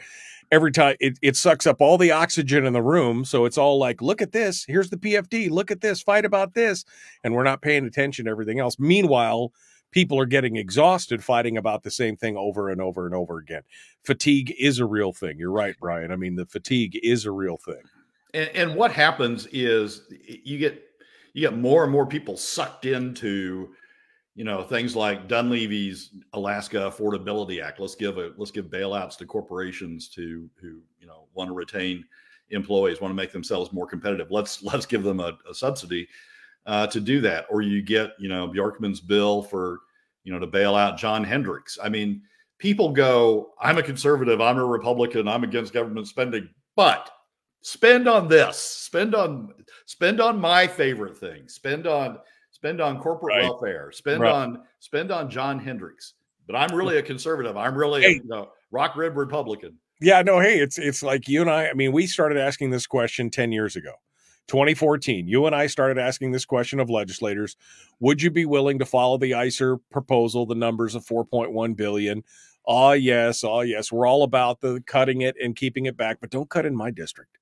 [0.51, 3.79] every time it, it sucks up all the oxygen in the room so it's all
[3.79, 4.67] like look at this.
[4.67, 6.03] Here's the pfd look at this.
[6.03, 6.85] Fight about this.
[7.25, 8.79] And we're not paying attention to everything else.
[8.79, 9.53] Meanwhile
[9.91, 13.63] people are getting exhausted fighting about the same thing over and over and over again.
[14.03, 15.39] Fatigue is a real thing.
[15.39, 16.13] You're right, Brian.
[16.13, 17.83] I mean, the fatigue is a real thing.
[18.35, 20.83] And, and what happens is you get
[21.33, 23.71] you get more and more people sucked into
[24.35, 27.81] you know things like Dunleavy's Alaska Affordability Act.
[27.81, 32.05] Let's give a let's give bailouts to corporations to who you know want to retain
[32.51, 34.31] employees, want to make themselves more competitive.
[34.31, 36.09] Let's let's give them a, a subsidy
[36.69, 37.47] uh, to do that.
[37.51, 39.81] Or you get, you know, Bjorkman's bill for,
[40.23, 41.79] you know, to bail out John Hendrix.
[41.83, 42.23] I mean,
[42.59, 47.11] people go, I'm a conservative, I'm a Republican, I'm against government spending, but
[47.63, 49.55] spend on this, spend on
[49.87, 52.19] spend on my favorite thing, spend on
[52.51, 53.45] spend on corporate right.
[53.45, 54.33] welfare, spend right.
[54.33, 56.15] on spend on John Hendrix.
[56.47, 57.57] But I'm really a conservative.
[57.57, 58.09] I'm really hey.
[58.09, 59.79] a you know, rock rib Republican.
[60.01, 61.69] Yeah, no, hey, it's it's like you and I.
[61.69, 63.93] I mean, we started asking this question ten years ago.
[64.49, 67.57] 2014, you and I started asking this question of legislators
[68.01, 72.25] Would you be willing to follow the ISER proposal, the numbers of 4.1 billion?
[72.67, 73.45] Oh, yes.
[73.45, 73.91] Oh, yes.
[73.93, 76.91] We're all about the cutting it and keeping it back, but don't cut in my
[76.91, 77.39] district.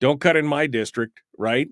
[0.00, 1.68] Don't cut in my district, right?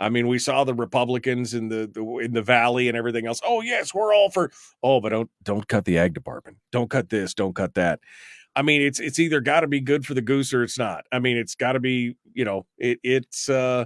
[0.00, 3.40] I mean, we saw the Republicans in the, the, in the valley and everything else.
[3.44, 4.50] Oh yes, we're all for.
[4.82, 6.58] Oh, but don't don't cut the ag department.
[6.70, 7.34] Don't cut this.
[7.34, 8.00] Don't cut that.
[8.58, 11.04] I mean, it's it's either got to be good for the goose or it's not.
[11.12, 13.84] I mean, it's got to be, you know, it it's uh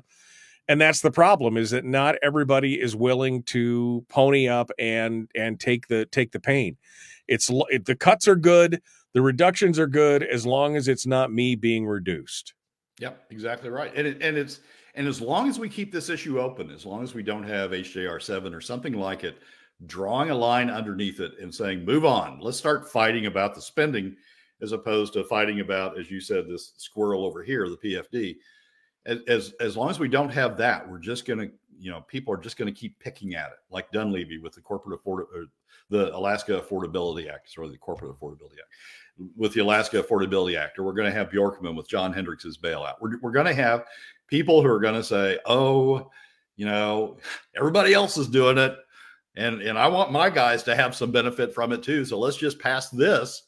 [0.66, 5.60] and that's the problem is that not everybody is willing to pony up and and
[5.60, 6.78] take the take the pain.
[7.28, 8.80] It's it, the cuts are good,
[9.12, 12.54] the reductions are good as long as it's not me being reduced.
[12.98, 13.92] Yep, exactly right.
[13.94, 14.60] And it, and it's
[14.94, 17.72] and as long as we keep this issue open, as long as we don't have
[17.72, 19.36] HJR seven or something like it,
[19.84, 22.40] drawing a line underneath it and saying, "Move on.
[22.40, 24.16] Let's start fighting about the spending."
[24.62, 28.36] As opposed to fighting about, as you said, this squirrel over here, the PFD.
[29.06, 32.02] As as, as long as we don't have that, we're just going to, you know,
[32.02, 35.26] people are just going to keep picking at it, like Dunleavy with the corporate afford
[35.90, 38.72] the Alaska Affordability Act, or the Corporate Affordability Act,
[39.36, 42.94] with the Alaska Affordability Act, or we're going to have Bjorkman with John Hendrix's bailout.
[43.00, 43.84] We're we're going to have
[44.28, 46.10] people who are going to say, oh,
[46.56, 47.18] you know,
[47.56, 48.76] everybody else is doing it.
[49.34, 52.04] And, and I want my guys to have some benefit from it too.
[52.04, 53.42] So let's just pass this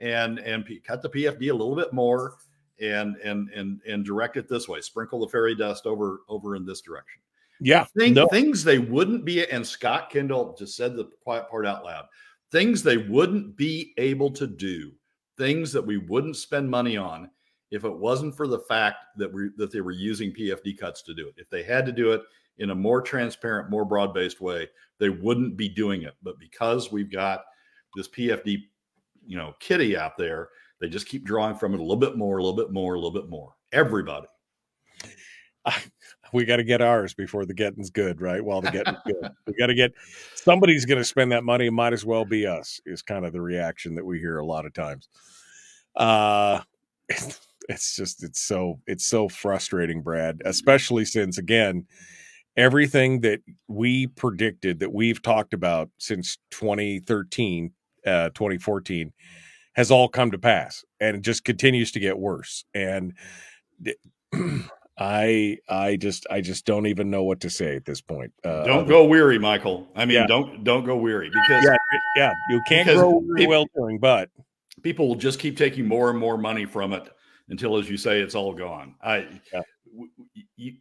[0.00, 2.36] and and P- cut the PFD a little bit more
[2.80, 4.80] and and and and direct it this way.
[4.80, 7.20] Sprinkle the fairy dust over over in this direction.
[7.60, 8.26] Yeah, Think, no.
[8.28, 9.46] things they wouldn't be.
[9.46, 12.06] And Scott Kendall just said the quiet part out loud.
[12.50, 14.92] Things they wouldn't be able to do.
[15.36, 17.30] Things that we wouldn't spend money on
[17.70, 21.14] if it wasn't for the fact that we that they were using PFD cuts to
[21.14, 21.34] do it.
[21.36, 22.22] If they had to do it
[22.58, 26.14] in a more transparent, more broad-based way, they wouldn't be doing it.
[26.22, 27.44] But because we've got
[27.94, 28.62] this PFD
[29.30, 30.48] you know kitty out there
[30.80, 32.98] they just keep drawing from it a little bit more a little bit more a
[32.98, 33.54] little bit more.
[33.72, 34.26] Everybody.
[36.32, 38.42] We got to get ours before the getting's good right?
[38.42, 39.32] While the getting's good.
[39.48, 39.92] We got to get
[40.36, 43.40] somebody's going to spend that money might as well be us is kind of the
[43.40, 45.08] reaction that we hear a lot of times.
[45.96, 46.60] Uh
[47.08, 51.84] it's just it's so it's so frustrating brad especially since again
[52.56, 57.72] everything that we predicted that we've talked about since 2013
[58.06, 59.12] uh, 2014
[59.74, 63.14] has all come to pass and it just continues to get worse and
[64.98, 68.64] i i just i just don't even know what to say at this point uh,
[68.64, 70.26] don't go weary michael i mean yeah.
[70.26, 71.76] don't don't go weary because yeah,
[72.16, 74.28] yeah you can't grow people, well doing but
[74.82, 77.08] people will just keep taking more and more money from it
[77.48, 78.94] until, as you say, it's all gone.
[79.02, 79.60] I, yeah.
[80.56, 80.74] you,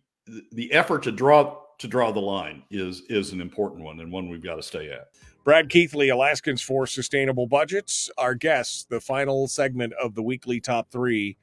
[0.51, 4.30] the effort to draw to draw the line is is an important one and one
[4.30, 5.07] we've got to stay at.
[5.49, 10.91] Brad Keithley, Alaskans for Sustainable Budgets, our guest, the final segment of the weekly top
[10.91, 11.37] three.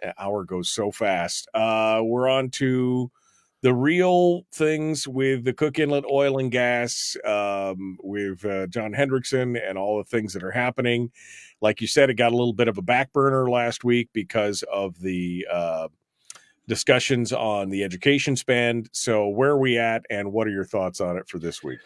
[0.00, 1.46] An hour goes so fast.
[1.52, 3.10] Uh, we're on to
[3.60, 9.60] the real things with the Cook Inlet oil and gas, um, with uh, John Hendrickson
[9.62, 11.10] and all the things that are happening.
[11.60, 14.64] Like you said, it got a little bit of a back burner last week because
[14.72, 15.88] of the uh,
[16.68, 18.88] discussions on the education spend.
[18.92, 21.80] So, where are we at, and what are your thoughts on it for this week?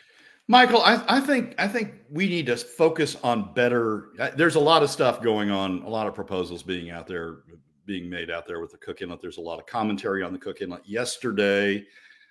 [0.51, 4.09] Michael, I, I, think I think we need to focus on better.
[4.35, 7.43] There's a lot of stuff going on, a lot of proposals being out there,
[7.87, 9.21] being made out there with the Cook Inlet.
[9.21, 10.85] There's a lot of commentary on the Cook Inlet.
[10.85, 11.87] Yesterday,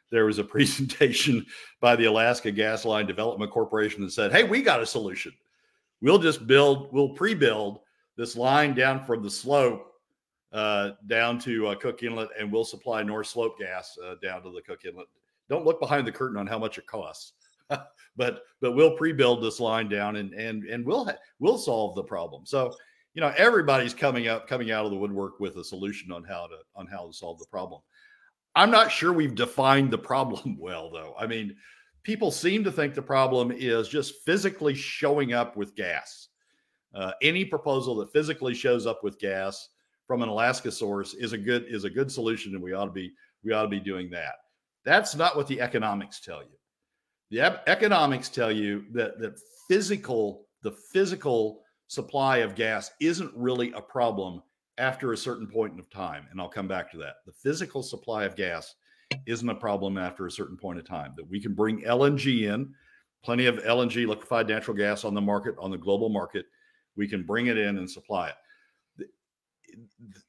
[0.10, 1.46] there was a presentation
[1.80, 5.32] by the Alaska Gas Line Development Corporation that said, "Hey, we got a solution.
[6.02, 7.80] We'll just build, we'll pre-build
[8.18, 9.94] this line down from the slope
[10.52, 14.52] uh, down to uh, Cook Inlet, and we'll supply North Slope gas uh, down to
[14.52, 15.08] the Cook Inlet.
[15.48, 17.32] Don't look behind the curtain on how much it costs."
[18.16, 22.04] but but we'll pre-build this line down and and and we'll ha- we'll solve the
[22.04, 22.46] problem.
[22.46, 22.74] So
[23.14, 26.48] you know everybody's coming up coming out of the woodwork with a solution on how
[26.48, 27.82] to on how to solve the problem.
[28.56, 31.16] I'm not sure we've defined the problem well though.
[31.18, 31.56] I mean,
[32.04, 36.28] people seem to think the problem is just physically showing up with gas.
[36.94, 39.70] Uh, any proposal that physically shows up with gas
[40.08, 42.92] from an Alaska source is a good is a good solution, and we ought to
[42.92, 43.14] be
[43.44, 44.36] we ought to be doing that.
[44.84, 46.59] That's not what the economics tell you.
[47.32, 53.82] The economics tell you that that physical the physical supply of gas isn't really a
[53.82, 54.42] problem
[54.78, 57.16] after a certain point of time, and I'll come back to that.
[57.26, 58.76] The physical supply of gas
[59.26, 61.14] isn't a problem after a certain point of time.
[61.18, 62.74] That we can bring LNG in,
[63.24, 66.46] plenty of LNG liquefied natural gas on the market on the global market.
[66.96, 69.10] We can bring it in and supply it.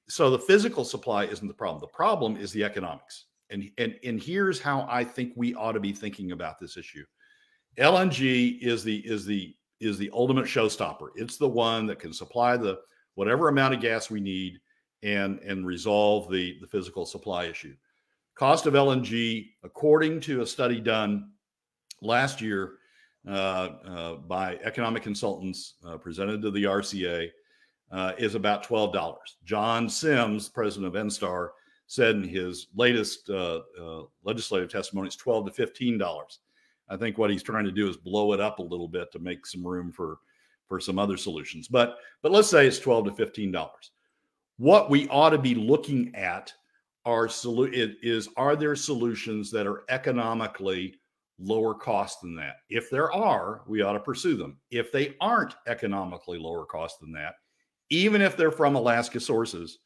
[0.09, 1.81] So the physical supply isn't the problem.
[1.81, 3.27] The problem is the economics.
[3.51, 7.05] And, and, and here's how I think we ought to be thinking about this issue.
[7.79, 11.09] LNG is the is the is the ultimate showstopper.
[11.15, 12.81] It's the one that can supply the
[13.15, 14.61] whatever amount of gas we need
[15.03, 17.75] and and resolve the the physical supply issue.
[18.35, 21.31] Cost of LNG, according to a study done
[22.01, 22.75] last year
[23.29, 27.31] uh, uh, by economic consultants uh, presented to the RCA,
[27.93, 29.37] uh, is about twelve dollars.
[29.45, 31.51] John Sims, president of ENSTAR,
[31.91, 36.39] said in his latest uh, uh, legislative testimony it's 12 to 15 dollars.
[36.89, 39.19] I think what he's trying to do is blow it up a little bit to
[39.19, 40.19] make some room for
[40.69, 41.67] for some other solutions.
[41.67, 43.91] But but let's say it's 12 to 15 dollars.
[44.59, 46.53] What we ought to be looking at
[47.05, 50.95] are solu- is are there solutions that are economically
[51.41, 52.59] lower cost than that?
[52.69, 54.59] If there are we ought to pursue them.
[54.71, 57.35] If they aren't economically lower cost than that
[57.93, 59.81] even if they're from alaska sources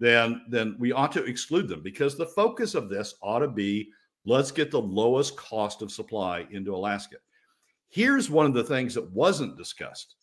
[0.00, 3.90] then then we ought to exclude them because the focus of this ought to be
[4.24, 7.16] let's get the lowest cost of supply into Alaska.
[7.88, 10.16] Here's one of the things that wasn't discussed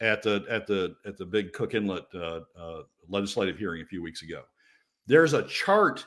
[0.00, 4.02] at the at the at the big Cook Inlet uh, uh, legislative hearing a few
[4.02, 4.42] weeks ago.
[5.06, 6.06] There's a chart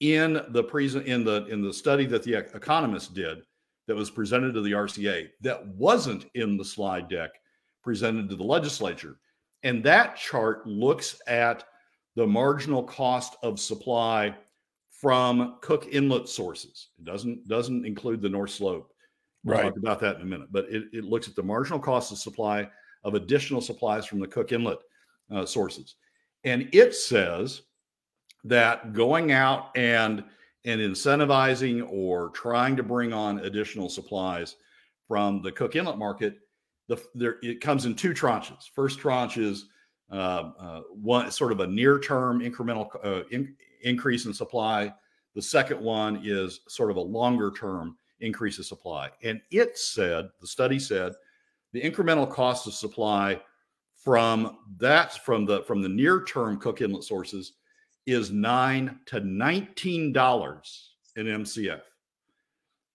[0.00, 3.38] in the present in the in the study that the economists did
[3.86, 7.30] that was presented to the RCA that wasn't in the slide deck
[7.84, 9.16] presented to the legislature,
[9.62, 11.64] and that chart looks at
[12.18, 14.34] the marginal cost of supply
[14.90, 16.88] from Cook Inlet sources.
[16.98, 18.92] It doesn't doesn't include the North Slope.
[19.44, 19.62] We'll right.
[19.62, 22.18] talk about that in a minute, but it, it looks at the marginal cost of
[22.18, 22.68] supply
[23.04, 24.78] of additional supplies from the Cook Inlet
[25.32, 25.94] uh, sources,
[26.42, 27.62] and it says
[28.42, 30.24] that going out and
[30.64, 34.56] and incentivizing or trying to bring on additional supplies
[35.06, 36.38] from the Cook Inlet market,
[36.88, 38.64] the, there, it comes in two tranches.
[38.74, 39.66] First tranche is
[40.10, 44.92] one sort of a near term incremental uh, in, increase in supply.
[45.34, 49.10] The second one is sort of a longer term increase of supply.
[49.22, 51.12] And it said, the study said,
[51.72, 53.40] the incremental cost of supply
[53.96, 57.54] from that from the from the near term Cook Inlet sources
[58.06, 61.80] is nine to nineteen dollars in MCF.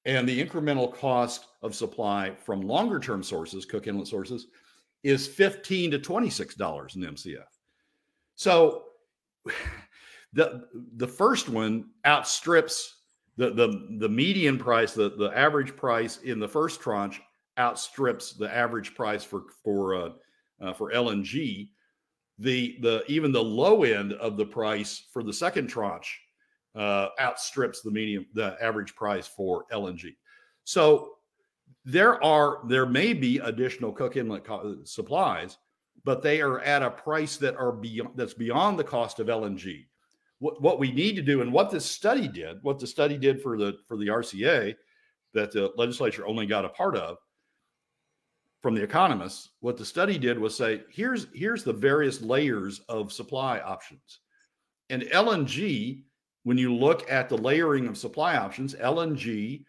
[0.05, 4.47] And the incremental cost of supply from longer term sources, Cook Inlet sources,
[5.03, 7.43] is 15 to 26 dollars in MCF.
[8.35, 8.85] So
[10.33, 12.95] the the first one outstrips
[13.37, 17.21] the the the median price, the the average price in the first tranche
[17.57, 20.09] outstrips the average price for for uh,
[20.61, 21.69] uh, for LNG.
[22.39, 26.19] The the even the low end of the price for the second tranche
[26.75, 30.15] uh, outstrips the median the average price for LNG.
[30.63, 31.15] So
[31.85, 35.57] there are there may be additional cook inlet co- supplies
[36.03, 39.85] but they are at a price that are beyond that's beyond the cost of LNG.
[40.39, 43.41] What, what we need to do, and what this study did, what the study did
[43.41, 44.75] for the for the RCA,
[45.33, 47.17] that the legislature only got a part of
[48.61, 53.13] from the economists, what the study did was say, here's here's the various layers of
[53.13, 54.19] supply options.
[54.89, 56.03] And LNG,
[56.43, 59.63] when you look at the layering of supply options, LNG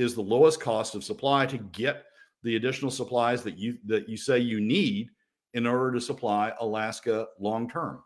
[0.00, 2.04] is the lowest cost of supply to get
[2.42, 5.10] the additional supplies that you that you say you need
[5.54, 8.02] in order to supply Alaska long term.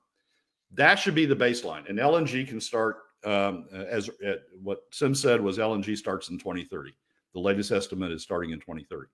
[0.73, 1.89] That should be the baseline.
[1.89, 6.93] And LNG can start um, as uh, what Sim said was LNG starts in 2030.
[7.33, 9.09] The latest estimate is starting in 2030.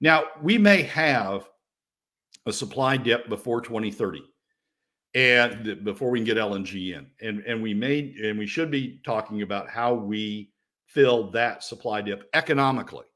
[0.00, 1.48] Now, we may have
[2.46, 4.22] a supply dip before 2030
[5.14, 7.06] and before we can get LNG in.
[7.20, 10.50] And and we may and we should be talking about how we
[10.92, 13.06] fill that supply dip economically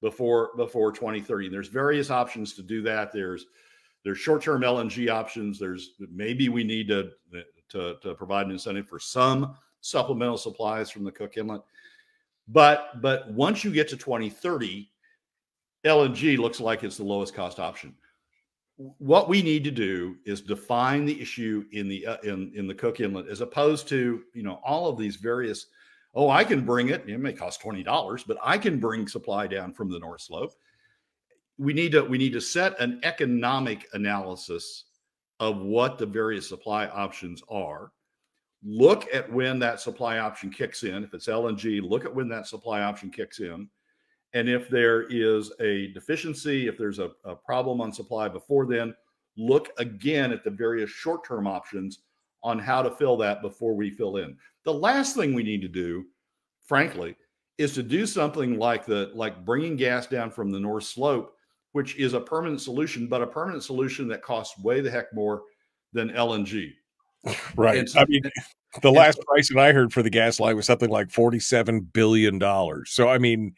[0.00, 1.48] before before 2030.
[1.48, 3.12] There's various options to do that.
[3.12, 3.46] There's
[4.04, 5.58] there's short-term LNG options.
[5.58, 7.10] There's maybe we need to
[7.70, 11.62] to, to provide an incentive for some supplemental supplies from the Cook Inlet.
[12.48, 14.90] But but once you get to 2030,
[15.84, 17.94] LNG looks like it's the lowest cost option.
[18.76, 22.74] What we need to do is define the issue in the uh, in in the
[22.74, 25.66] Cook Inlet as opposed to you know all of these various.
[26.14, 27.08] Oh, I can bring it.
[27.08, 30.52] It may cost twenty dollars, but I can bring supply down from the North Slope.
[31.58, 34.84] We need to we need to set an economic analysis
[35.40, 37.92] of what the various supply options are.
[38.62, 41.04] Look at when that supply option kicks in.
[41.04, 43.68] If it's LNG, look at when that supply option kicks in
[44.34, 48.92] and if there is a deficiency, if there's a, a problem on supply before then,
[49.36, 52.00] look again at the various short term options
[52.44, 54.36] on how to fill that before we fill in.
[54.64, 56.04] The last thing we need to do,
[56.62, 57.16] frankly,
[57.58, 61.34] is to do something like the like bringing gas down from the north slope,
[61.72, 65.42] which is a permanent solution, but a permanent solution that costs way the heck more
[65.92, 66.72] than LNG.
[67.56, 67.88] Right.
[67.96, 68.20] I mean,
[68.82, 72.38] the last price that I heard for the gas line was something like forty-seven billion
[72.38, 72.90] dollars.
[72.90, 73.54] So I mean,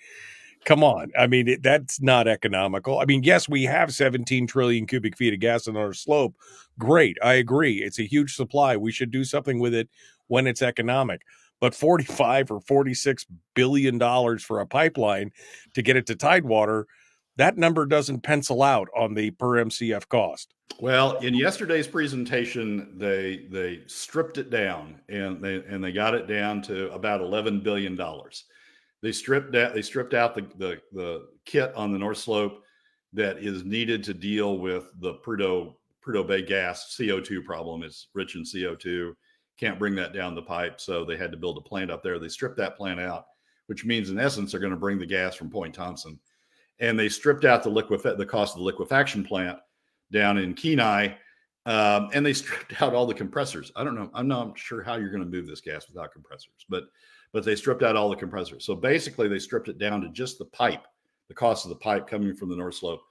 [0.67, 1.13] come on.
[1.19, 2.99] I mean, it, that's not economical.
[2.99, 6.35] I mean, yes, we have 17 trillion cubic feet of gas on our slope.
[6.79, 7.17] Great.
[7.23, 7.83] I agree.
[7.83, 8.77] It's a huge supply.
[8.77, 9.89] We should do something with it
[10.27, 11.23] when it's economic.
[11.61, 15.31] But 45 or 46 billion dollars for a pipeline
[15.73, 16.87] to get it to Tidewater,
[17.37, 20.53] that number doesn't pencil out on the per MCF cost.
[20.81, 26.27] Well, in yesterday's presentation, they they stripped it down and they and they got it
[26.27, 28.45] down to about 11 billion dollars.
[29.07, 32.65] They stripped out they stripped out the, the, the kit on the North Slope
[33.13, 37.85] that is needed to deal with the Prudhoe Prudhoe Bay gas CO2 problem.
[37.85, 39.13] It's rich in CO2.
[39.61, 42.19] Can't bring that down the pipe, so they had to build a plant up there.
[42.19, 43.27] They stripped that plant out,
[43.69, 46.19] which means in essence they're going to bring the gas from Point Thomson,
[46.81, 49.57] and they stripped out the liquef the cost of the liquefaction plant
[50.11, 51.15] down in Kenai,
[51.65, 53.71] um, and they stripped out all the compressors.
[53.77, 54.11] I don't know.
[54.15, 56.87] I'm not sure how you're going to move this gas without compressors, but
[57.33, 58.65] but they stripped out all the compressors.
[58.65, 60.85] So basically, they stripped it down to just the pipe,
[61.29, 63.03] the cost of the pipe coming from the North Slope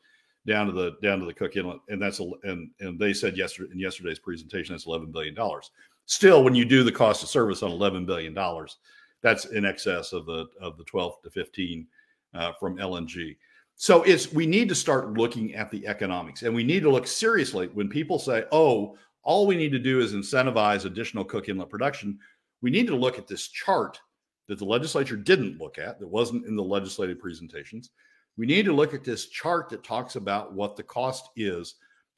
[0.47, 3.37] down to the down to the Cook Inlet, and that's a, and and they said
[3.37, 5.71] yesterday in yesterday's presentation that's eleven billion dollars.
[6.05, 8.77] Still, when you do the cost of service on eleven billion dollars,
[9.21, 11.87] that's in excess of the of the twelve to fifteen
[12.33, 13.35] uh, from LNG.
[13.75, 17.07] So it's we need to start looking at the economics, and we need to look
[17.07, 21.69] seriously when people say, "Oh, all we need to do is incentivize additional Cook Inlet
[21.69, 22.19] production."
[22.61, 23.99] we need to look at this chart
[24.47, 27.89] that the legislature didn't look at, that wasn't in the legislative presentations.
[28.37, 31.75] We need to look at this chart that talks about what the cost is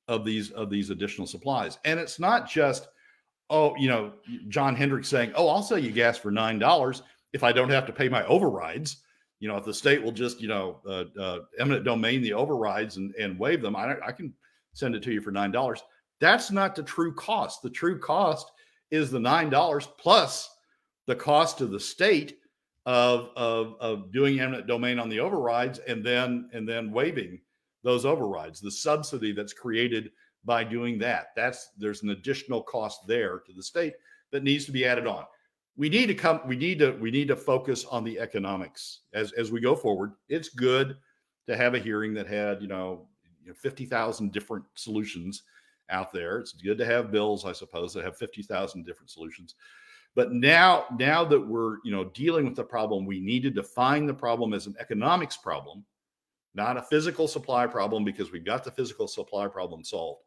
[0.08, 1.78] of these of these additional supplies.
[1.86, 2.88] And it's not just,
[3.50, 4.14] oh, you know,
[4.48, 7.04] John Hendrix saying, oh, I'll sell you gas for nine dollars
[7.34, 9.04] if I don't have to pay my overrides.
[9.40, 12.98] You know, if the state will just, you know, uh, uh, eminent domain the overrides
[12.98, 14.34] and, and waive them, I, I can
[14.74, 15.84] send it to you for nine dollars.
[16.20, 17.62] That's not the true cost.
[17.62, 18.52] The true cost
[18.90, 20.50] is the nine dollars plus
[21.08, 22.38] the cost to the state
[22.86, 27.42] of, of of doing eminent domain on the overrides and then and then waiving
[27.84, 30.12] those overrides the subsidy that's created
[30.46, 33.94] by doing that that's there's an additional cost there to the state
[34.32, 35.26] that needs to be added on
[35.76, 39.34] we need to come we need to we need to focus on the economics as
[39.34, 40.96] as we go forward it's good
[41.48, 43.08] to have a hearing that had you know,
[43.42, 45.44] you know 50,000 different solutions
[45.90, 46.40] out there.
[46.40, 49.56] It's good to have bills, I suppose, that have 50,000 different solutions.
[50.18, 54.08] But now, now that we're you know dealing with the problem, we need to define
[54.08, 55.86] the problem as an economics problem,
[56.56, 60.24] not a physical supply problem, because we've got the physical supply problem solved,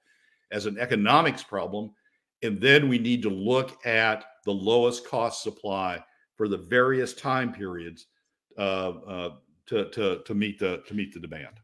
[0.52, 1.90] as an economics problem.
[2.44, 6.02] And then we need to look at the lowest cost supply
[6.36, 8.06] for the various time periods
[8.58, 9.30] uh, uh,
[9.66, 11.58] to, to, to meet the to meet the demand.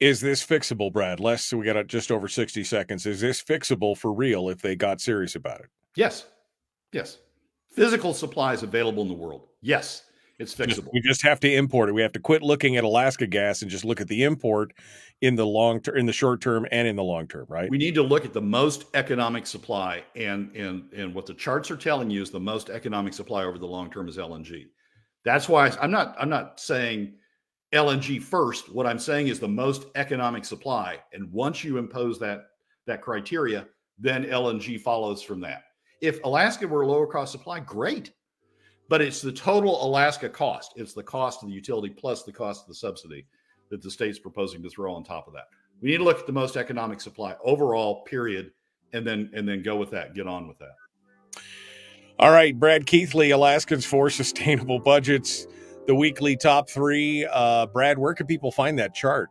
[0.00, 1.20] Is this fixable, Brad?
[1.20, 3.04] Less, we got just over 60 seconds.
[3.04, 5.66] Is this fixable for real if they got serious about it?
[5.94, 6.26] Yes.
[6.90, 7.18] Yes.
[7.74, 9.48] Physical supplies available in the world.
[9.60, 10.04] Yes.
[10.38, 10.88] It's fixable.
[10.92, 11.92] We just have to import it.
[11.92, 14.72] We have to quit looking at Alaska gas and just look at the import
[15.20, 17.46] in the long term, in the short term, and in the long term.
[17.48, 17.70] Right.
[17.70, 21.70] We need to look at the most economic supply, and and and what the charts
[21.70, 24.66] are telling you is the most economic supply over the long term is LNG.
[25.24, 27.14] That's why I'm not I'm not saying
[27.72, 28.72] LNG first.
[28.72, 32.46] What I'm saying is the most economic supply, and once you impose that
[32.86, 33.66] that criteria,
[33.98, 35.62] then LNG follows from that.
[36.04, 38.12] If Alaska were a lower cost supply, great
[38.88, 40.72] but it's the total Alaska cost.
[40.76, 43.26] It's the cost of the utility plus the cost of the subsidy
[43.70, 45.44] that the state's proposing to throw on top of that.
[45.80, 48.52] We need to look at the most economic supply overall, period,
[48.92, 50.14] and then and then go with that.
[50.14, 50.74] Get on with that.
[52.18, 55.46] All right, Brad Keithley, Alaskans for Sustainable Budgets,
[55.86, 57.26] the weekly top three.
[57.30, 59.30] Uh, Brad, where can people find that chart?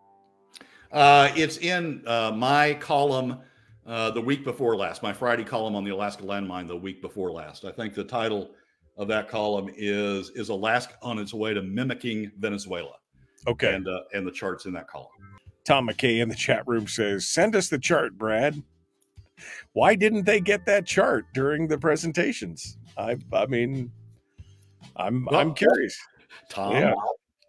[0.91, 3.39] Uh, it's in uh, my column
[3.86, 7.31] uh, the week before last, my Friday column on the Alaska landmine the week before
[7.31, 7.65] last.
[7.65, 8.51] I think the title
[8.97, 12.95] of that column is is Alaska on its way to mimicking Venezuela.
[13.47, 15.09] Okay, and uh, and the charts in that column.
[15.65, 18.61] Tom McKay in the chat room says, "Send us the chart, Brad."
[19.73, 22.77] Why didn't they get that chart during the presentations?
[22.97, 23.91] I I mean,
[24.95, 25.97] I'm well, I'm curious.
[26.49, 26.93] Tom, yeah.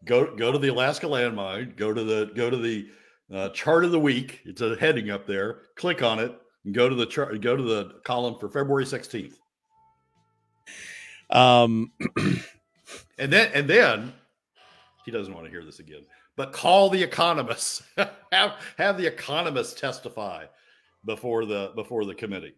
[0.04, 1.76] go go to the Alaska landmine.
[1.76, 2.88] Go to the go to the
[3.32, 4.40] uh, chart of the week.
[4.44, 5.62] It's a heading up there.
[5.76, 7.40] Click on it and go to the chart.
[7.40, 9.38] Go to the column for February sixteenth.
[11.30, 11.92] Um,
[13.18, 14.12] and then and then
[15.04, 16.02] he doesn't want to hear this again.
[16.36, 17.82] But call the economists.
[18.32, 20.46] have have the economists testify
[21.04, 22.54] before the before the committee.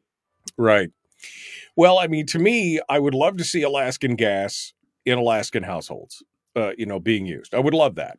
[0.57, 0.91] Right.
[1.77, 4.73] Well, I mean, to me, I would love to see Alaskan gas
[5.05, 6.23] in Alaskan households,
[6.55, 7.55] uh, you know, being used.
[7.55, 8.19] I would love that,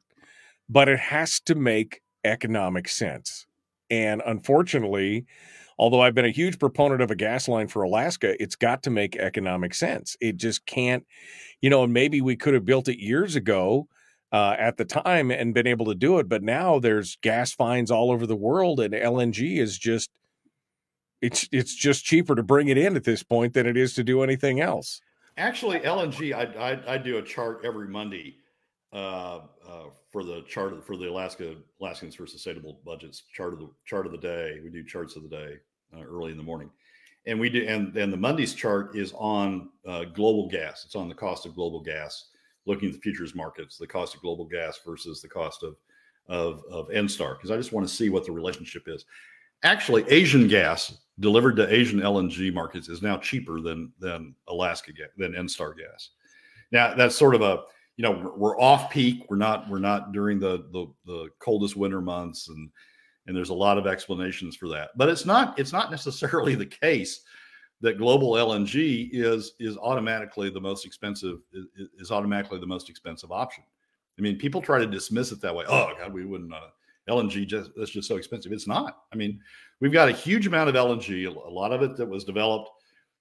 [0.69, 3.47] but it has to make economic sense.
[3.89, 5.25] And unfortunately,
[5.79, 8.89] although I've been a huge proponent of a gas line for Alaska, it's got to
[8.89, 10.17] make economic sense.
[10.19, 11.05] It just can't,
[11.61, 13.87] you know, and maybe we could have built it years ago
[14.31, 16.27] uh, at the time and been able to do it.
[16.27, 20.09] But now there's gas finds all over the world, and LNG is just
[21.21, 24.03] it's it's just cheaper to bring it in at this point than it is to
[24.03, 25.01] do anything else.
[25.37, 28.37] Actually, LNG, I I, I do a chart every Monday
[28.91, 29.41] uh,
[29.77, 33.69] uh, for the chart of, for the Alaska Alaskans for Sustainable Budgets chart of the
[33.85, 34.59] chart of the day.
[34.63, 35.55] We do charts of the day
[35.95, 36.69] uh, early in the morning,
[37.25, 40.83] and we do and then the Monday's chart is on uh, global gas.
[40.85, 42.29] It's on the cost of global gas,
[42.65, 45.75] looking at the futures markets, the cost of global gas versus the cost of
[46.27, 49.05] of of ENSTAR, because I just want to see what the relationship is.
[49.63, 55.09] Actually, Asian gas delivered to Asian LNG markets is now cheaper than than Alaska gas
[55.17, 56.11] than ENSTAR gas.
[56.71, 57.63] Now that's sort of a
[57.97, 59.25] you know we're off peak.
[59.29, 62.69] We're not we're not during the, the the coldest winter months and
[63.25, 64.91] and there's a lot of explanations for that.
[64.95, 67.21] But it's not it's not necessarily the case
[67.81, 73.31] that global lng is is automatically the most expensive is, is automatically the most expensive
[73.31, 73.63] option.
[74.17, 75.65] I mean people try to dismiss it that way.
[75.67, 76.69] Oh god we wouldn't uh,
[77.09, 78.51] lng just that's just so expensive.
[78.51, 79.05] It's not.
[79.11, 79.39] I mean
[79.79, 82.69] we've got a huge amount of lng a lot of it that was developed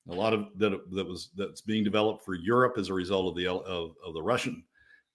[0.09, 3.37] a lot of that that was that's being developed for Europe as a result of
[3.37, 4.63] the of, of the Russian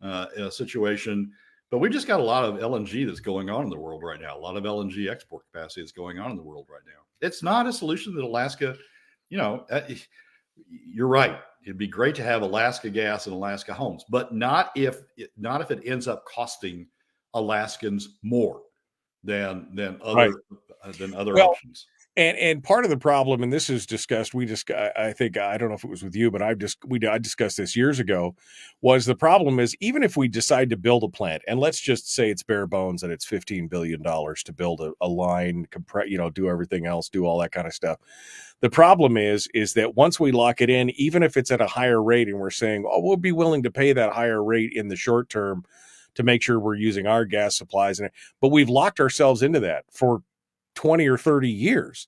[0.02, 1.32] uh, uh, situation.
[1.70, 4.20] But we've just got a lot of LNG that's going on in the world right
[4.20, 4.38] now.
[4.38, 7.00] A lot of LNG export capacity that's going on in the world right now.
[7.26, 8.76] It's not a solution that Alaska,
[9.30, 9.82] you know, uh,
[10.68, 11.40] you're right.
[11.64, 15.02] It'd be great to have Alaska gas and Alaska homes, but not if
[15.38, 16.88] not if it ends up costing
[17.34, 18.64] Alaskans more
[19.24, 20.34] than than other right.
[20.84, 21.86] uh, than other well, options.
[22.18, 25.58] And and part of the problem, and this is discussed, we just I think I
[25.58, 28.00] don't know if it was with you, but I've just we I discussed this years
[28.00, 28.36] ago,
[28.82, 32.14] was the problem is even if we decide to build a plant, and let's just
[32.14, 36.10] say it's bare bones and it's fifteen billion dollars to build a, a line, compress,
[36.10, 37.98] you know, do everything else, do all that kind of stuff.
[38.60, 41.68] The problem is is that once we lock it in, even if it's at a
[41.68, 44.90] higher rate, and we're saying, oh, we'll be willing to pay that higher rate in
[44.90, 45.64] the short term
[46.16, 48.10] to make sure we're using our gas supplies, and
[48.42, 50.24] but we've locked ourselves into that for
[50.76, 52.08] 20 or 30 years.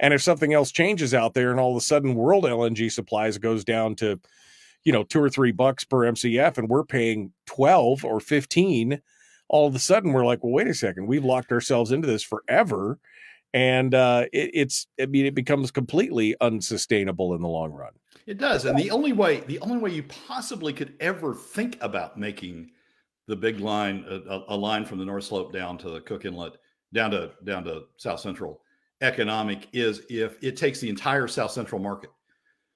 [0.00, 3.38] And if something else changes out there and all of a sudden world LNG supplies
[3.38, 4.20] goes down to,
[4.84, 9.00] you know, two or three bucks per MCF and we're paying 12 or 15,
[9.48, 12.22] all of a sudden we're like, well, wait a second, we've locked ourselves into this
[12.22, 12.98] forever.
[13.52, 17.92] And uh, it, it's, I mean, it becomes completely unsustainable in the long run.
[18.26, 18.64] It does.
[18.64, 22.70] And the only way, the only way you possibly could ever think about making
[23.26, 26.54] the big line, a, a line from the North Slope down to the Cook Inlet
[26.94, 28.60] down to down to South Central
[29.02, 32.10] economic is if it takes the entire South Central market.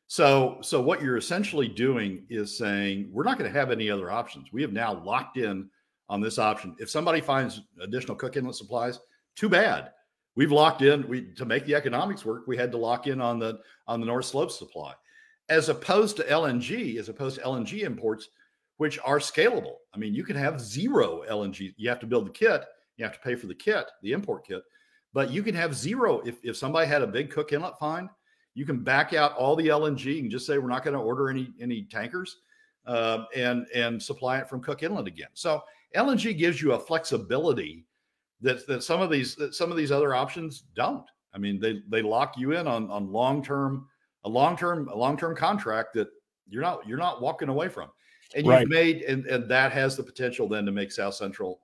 [0.09, 4.11] So so what you're essentially doing is saying we're not going to have any other
[4.11, 4.53] options.
[4.53, 5.71] We have now locked in
[6.11, 6.75] on this option.
[6.79, 9.01] If somebody finds additional cook inlet supplies,
[9.37, 9.93] too bad.
[10.35, 11.07] We've locked in.
[11.09, 14.07] We to make the economics work, we had to lock in on the on the
[14.07, 14.95] North Slope supply,
[15.49, 18.29] as opposed to LNG, as opposed to LNG imports,
[18.77, 19.77] which are scalable.
[19.95, 21.75] I mean, you can have zero LNG.
[21.77, 22.64] You have to build the kit.
[22.99, 24.63] You have to pay for the kit, the import kit,
[25.15, 28.09] but you can have zero if if somebody had a big cook inlet find.
[28.55, 31.31] You can back out all the LNG and just say we're not going to order
[31.31, 32.39] any any tankers,
[32.87, 35.29] uh, and and supply it from Cook Inlet again.
[35.35, 35.63] So
[35.95, 37.87] LNG gives you a flexibility
[38.41, 41.05] that that some of these that some of these other options don't.
[41.33, 43.87] I mean, they they lock you in on on long term
[44.25, 46.09] a long term a long term contract that
[46.49, 47.91] you're not you're not walking away from,
[48.35, 48.69] and you've right.
[48.69, 51.61] made and and that has the potential then to make South Central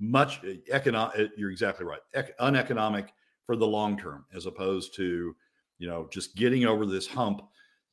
[0.00, 0.40] much
[0.70, 1.30] economic.
[1.36, 3.12] You're exactly right, ec- uneconomic
[3.46, 5.34] for the long term, as opposed to
[5.78, 7.42] you know just getting over this hump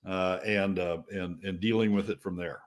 [0.06, 2.62] uh, and uh, and and dealing with it from there.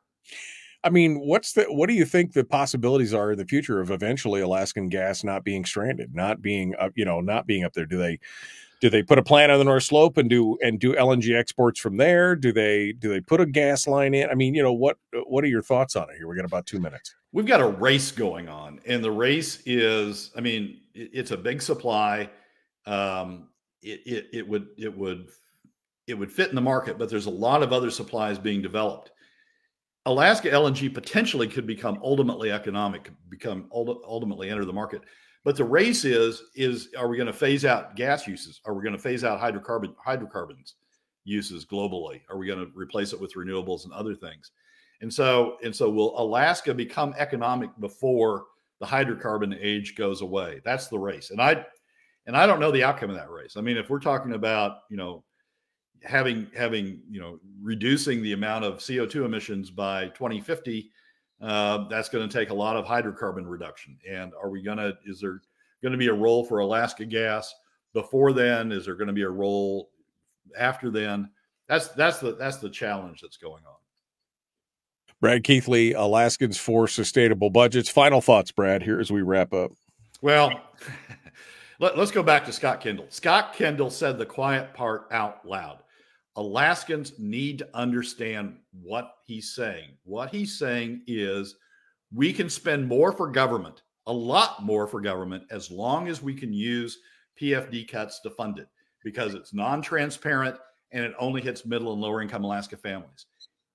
[0.84, 3.91] I mean, what's the what do you think the possibilities are in the future of
[3.91, 7.86] eventually Alaskan gas not being stranded, not being up, you know, not being up there?
[7.86, 8.20] Do they
[8.81, 11.81] do they put a plant on the North Slope and do and do LNG exports
[11.81, 12.37] from there?
[12.37, 14.29] Do they do they put a gas line in?
[14.31, 16.29] I mean, you know, what what are your thoughts on it here?
[16.29, 17.14] We got about 2 minutes.
[17.33, 21.61] We've got a race going on and the race is I mean, it's a big
[21.61, 22.31] supply.
[22.87, 23.49] Um
[23.83, 25.29] it, it it would it would
[26.07, 29.11] it would fit in the market, but there's a lot of other supplies being developed.
[30.07, 35.03] Alaska LNG potentially could become ultimately economic, become ultimately enter the market.
[35.45, 38.61] But the race is is are we going to phase out gas uses?
[38.64, 40.74] Are we going to phase out hydrocarbon hydrocarbons
[41.24, 42.22] uses globally?
[42.28, 44.51] Are we going to replace it with renewables and other things?
[45.01, 48.47] And so and so will Alaska become economic before
[48.80, 50.61] the hydrocarbon age goes away?
[50.64, 51.30] That's the race.
[51.30, 51.64] And I
[52.26, 53.57] and I don't know the outcome of that race.
[53.57, 55.24] I mean, if we're talking about, you know,
[56.03, 60.91] having having you know reducing the amount of CO2 emissions by 2050,
[61.41, 63.97] uh, that's going to take a lot of hydrocarbon reduction.
[64.09, 64.97] And are we going to?
[65.05, 65.41] Is there
[65.82, 67.55] going to be a role for Alaska gas
[67.93, 68.72] before then?
[68.72, 69.91] Is there going to be a role
[70.57, 71.30] after then?
[71.68, 73.76] That's that's the that's the challenge that's going on.
[75.20, 77.89] Brad Keithley, Alaskans for Sustainable Budgets.
[77.89, 79.72] Final thoughts, Brad, here as we wrap up.
[80.20, 80.61] Well,
[81.80, 83.07] let, us go back to Scott Kendall.
[83.09, 85.78] Scott Kendall said the quiet part out loud.
[86.39, 89.89] Alaskans need to understand what he's saying.
[90.05, 91.57] What he's saying is
[92.14, 96.32] we can spend more for government, a lot more for government, as long as we
[96.32, 97.01] can use
[97.41, 98.68] PFD cuts to fund it
[99.03, 100.57] because it's non transparent
[100.93, 103.26] and it only hits middle and lower income Alaska families.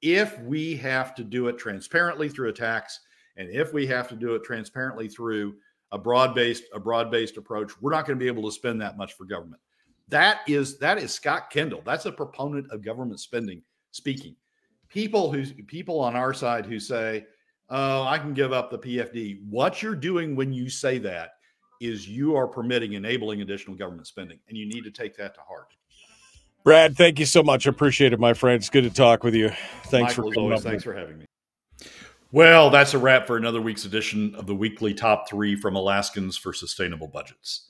[0.01, 2.97] If we have to do it transparently through a tax,
[3.35, 5.55] and if we have to do it transparently through
[5.91, 9.13] a broad-based a broad-based approach, we're not going to be able to spend that much
[9.15, 9.61] for government.
[10.09, 11.81] That is that is Scott Kendall.
[11.85, 14.35] That's a proponent of government spending speaking.
[14.89, 17.25] People who people on our side who say,
[17.69, 21.31] "Oh, I can give up the PFD." What you're doing when you say that
[21.79, 25.41] is you are permitting enabling additional government spending, and you need to take that to
[25.41, 25.73] heart.
[26.63, 27.67] Brad, thank you so much.
[27.67, 28.55] Appreciate it, my friend.
[28.55, 29.49] It's good to talk with you.
[29.85, 31.25] Thanks Michael, for always, thanks for having me.
[32.31, 36.37] Well, that's a wrap for another week's edition of the weekly top three from Alaskans
[36.37, 37.69] for Sustainable Budgets.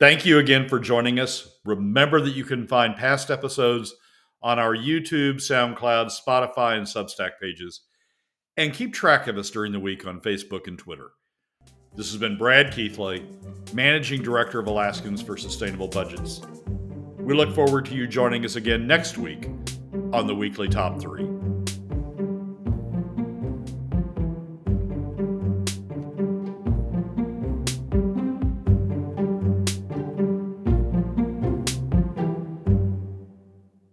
[0.00, 1.58] Thank you again for joining us.
[1.66, 3.94] Remember that you can find past episodes
[4.42, 7.82] on our YouTube, SoundCloud, Spotify, and Substack pages,
[8.56, 11.10] and keep track of us during the week on Facebook and Twitter.
[11.94, 13.26] This has been Brad Keithley,
[13.74, 16.40] Managing Director of Alaskans for Sustainable Budgets.
[17.18, 19.50] We look forward to you joining us again next week
[20.14, 21.29] on the Weekly Top 3.